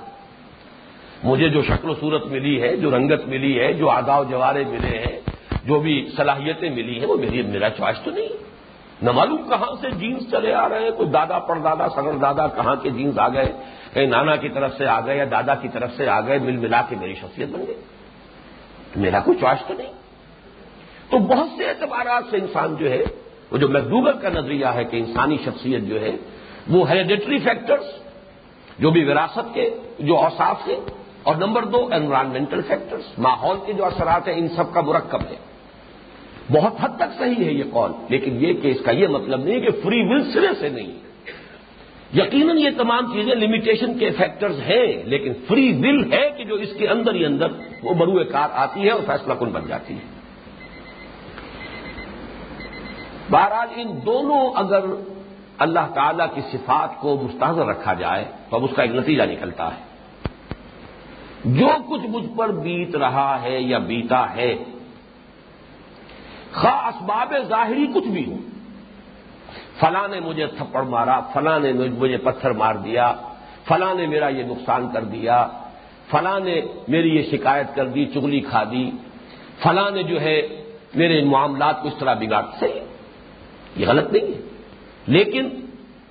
[1.24, 4.64] مجھے جو شکل و صورت ملی ہے، جو رنگت ملی ہے، جو آگا و جوارے
[4.64, 5.20] ملے ہیں،
[5.64, 8.28] جو بھی صلاحیتیں ملی ہیں، وہ میری میرا چوائس تو نہیں۔
[9.02, 12.46] نہ معلوم کہاں سے جینس چلے آ رہے ہیں، کوئی دادا پر دادا سگر دادا
[12.46, 13.52] کہاں کے جینس آ گئے؟
[13.94, 16.56] کہیں نانا کی طرف سے آ گئے یا دادا کی طرف سے آ گئے، مل
[16.56, 17.80] ملا کے میری شخصیت بن گئی۔
[18.96, 19.92] میرا کوئی چوائس تو نہیں۔
[21.10, 23.02] تو بہت سے اعتبارات سے انسان جو ہے،
[23.50, 26.10] وہ جو میکڈوگل کا نظریہ ہے کہ انسانی شخصیت جو ہے،
[26.68, 27.84] وہ ہیریڈیٹری فیکٹرز،
[28.78, 33.84] جو بھی وراثت کے، جو اوساف ہیں اور نمبر دو انوائرمنٹل فیکٹرز ماحول کے جو
[33.84, 35.36] اثرات ہیں، ان سب کا مرکب ہے۔
[36.52, 39.60] بہت حد تک صحیح ہے یہ قول، لیکن یہ کہ اس کا یہ مطلب نہیں
[39.60, 40.92] کہ فری ول سرے سے نہیں
[42.14, 46.76] یقیناً یہ تمام چیزیں لمیٹیشن کے فیکٹرز ہیں، لیکن فری ول ہے کہ جو اس
[46.78, 47.48] کے اندر ہی اندر
[47.82, 50.04] وہ بروئے کار آتی ہے اور فیصلہ کن بن جاتی ہے۔
[53.30, 54.84] بہرحال ان دونوں اگر
[55.58, 59.66] اللہ تعالی کی صفات کو مستحضر رکھا جائے، تو اب اس کا ایک نتیجہ نکلتا
[59.68, 59.95] ہے۔
[61.46, 64.56] جو کچھ مجھ پر بیت رہا ہے یا بیتا ہے
[66.52, 68.36] خاص اسباب ظاہری کچھ بھی ہو
[69.80, 73.14] فلاں نے مجھے تھپڑ مارا، فلاں نے مجھے پتھر مار دیا،
[73.68, 75.46] فلاں نے میرا یہ نقصان کر دیا،
[76.10, 78.90] فلاں نے میری یہ شکایت کر دی، چگلی کھا دی۔
[79.62, 80.62] فلاں نے جو ہے
[80.94, 82.80] میرے معاملات کو اس طرح بگاڑ سے
[83.76, 84.40] یہ غلط نہیں ہے۔
[85.06, 85.48] لیکن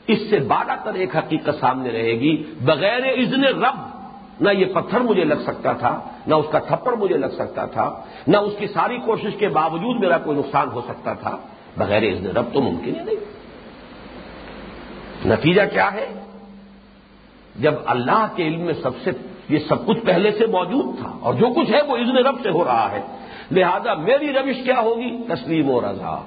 [0.08, 3.95] اس سے بارہ کر ایک حقیقت سامنے رہے گی، بغیر اذن رب
[4.42, 8.04] نہ یہ پتھر مجھے لگ سکتا تھا، نہ اس کا تھپڑ مجھے لگ سکتا تھا،
[8.28, 11.38] نہ اس کی ساری کوشش کے باوجود میرا کوئی نقصان ہو سکتا تھا۔
[11.78, 13.36] بغیر اس رب تو ممکن ہی نہیں۔
[15.26, 16.14] نتیجہ کیا ہے؟
[17.56, 19.12] جب اللہ کے علم میں سب سے،
[19.50, 22.50] یہ سب کچھ پہلے سے موجود تھا اور جو کچھ ہے وہ عزن رب سے
[22.50, 23.02] ہو رہا ہے۔
[23.52, 26.22] لہذا میری روش کیا ہوگی؟ تسلیم و رضا۔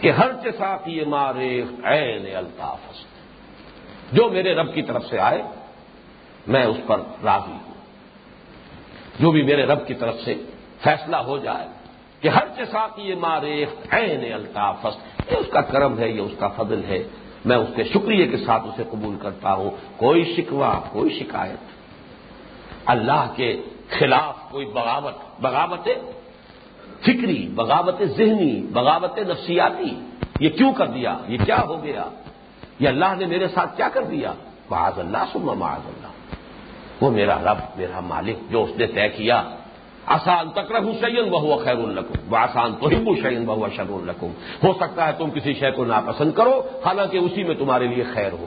[0.00, 2.78] کہ ہر ساتھ یہ مارے، عین الطاف۔
[4.12, 5.42] جو میرے رب کی طرف سے آئے
[6.46, 7.74] میں اس پر راضی ہوں۔
[9.20, 10.34] جو بھی میرے رب کی طرف سے
[10.82, 11.68] فیصلہ ہو جائے
[12.20, 14.86] کہ ہر ساتھ یہ مارے عین الطاف
[15.30, 17.02] یہ اس کا کرم ہے، یہ اس کا فضل ہے،
[17.44, 21.58] میں اس کے شکریہ کے ساتھ اسے قبول کرتا ہوں۔ کوئی شکوہ، کوئی شکایت۔
[22.86, 23.62] اللہ کے
[23.98, 25.88] خلاف کوئی بغاوت بغاوت
[27.00, 30.00] فکری، بغاوت ذہنی، بغاوت نفسیاتی،
[30.40, 32.04] یہ کیوں کر دیا؟ یہ کیا ہو گیا؟
[32.78, 34.32] یہ اللہ نے میرے ساتھ کیا کر دیا؟
[34.70, 36.15] معاذ اللہ سما معاذ اللہ۔
[37.00, 39.42] وہ میرا رب، میرا مالک، جو اس نے طے کیا۔
[40.06, 44.26] آسان تکر حسین بہو خیر القم وہ آسان تو ہندو شعین بہو شر القم
[44.64, 48.32] ہو سکتا ہے تم کسی شے کو ناپسند کرو، حالانکہ اسی میں تمہارے لیے خیر
[48.32, 48.46] ہو۔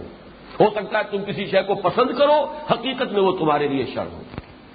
[0.59, 4.05] ہو سکتا ہے تم کسی شے کو پسند کرو، حقیقت میں وہ تمہارے لیے شر
[4.13, 4.21] ہو۔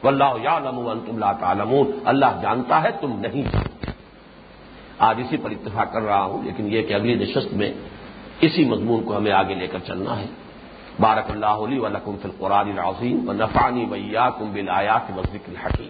[0.08, 3.42] اللہ یا لمن تم لا تعلمون۔ اللہ جانتا ہے تم نہیں۔
[4.98, 7.72] آج اسی پر اتفاق کر رہا ہوں، لیکن یہ کہ اگلی نشست میں
[8.40, 10.26] اسی مضمون کو ہمیں آگے لے کر چلنا ہے۔
[11.00, 15.82] بارک اللہ علی ولکم فی القرآن العظیم و نفانی ویا کم بل آیات مسجد الحکیم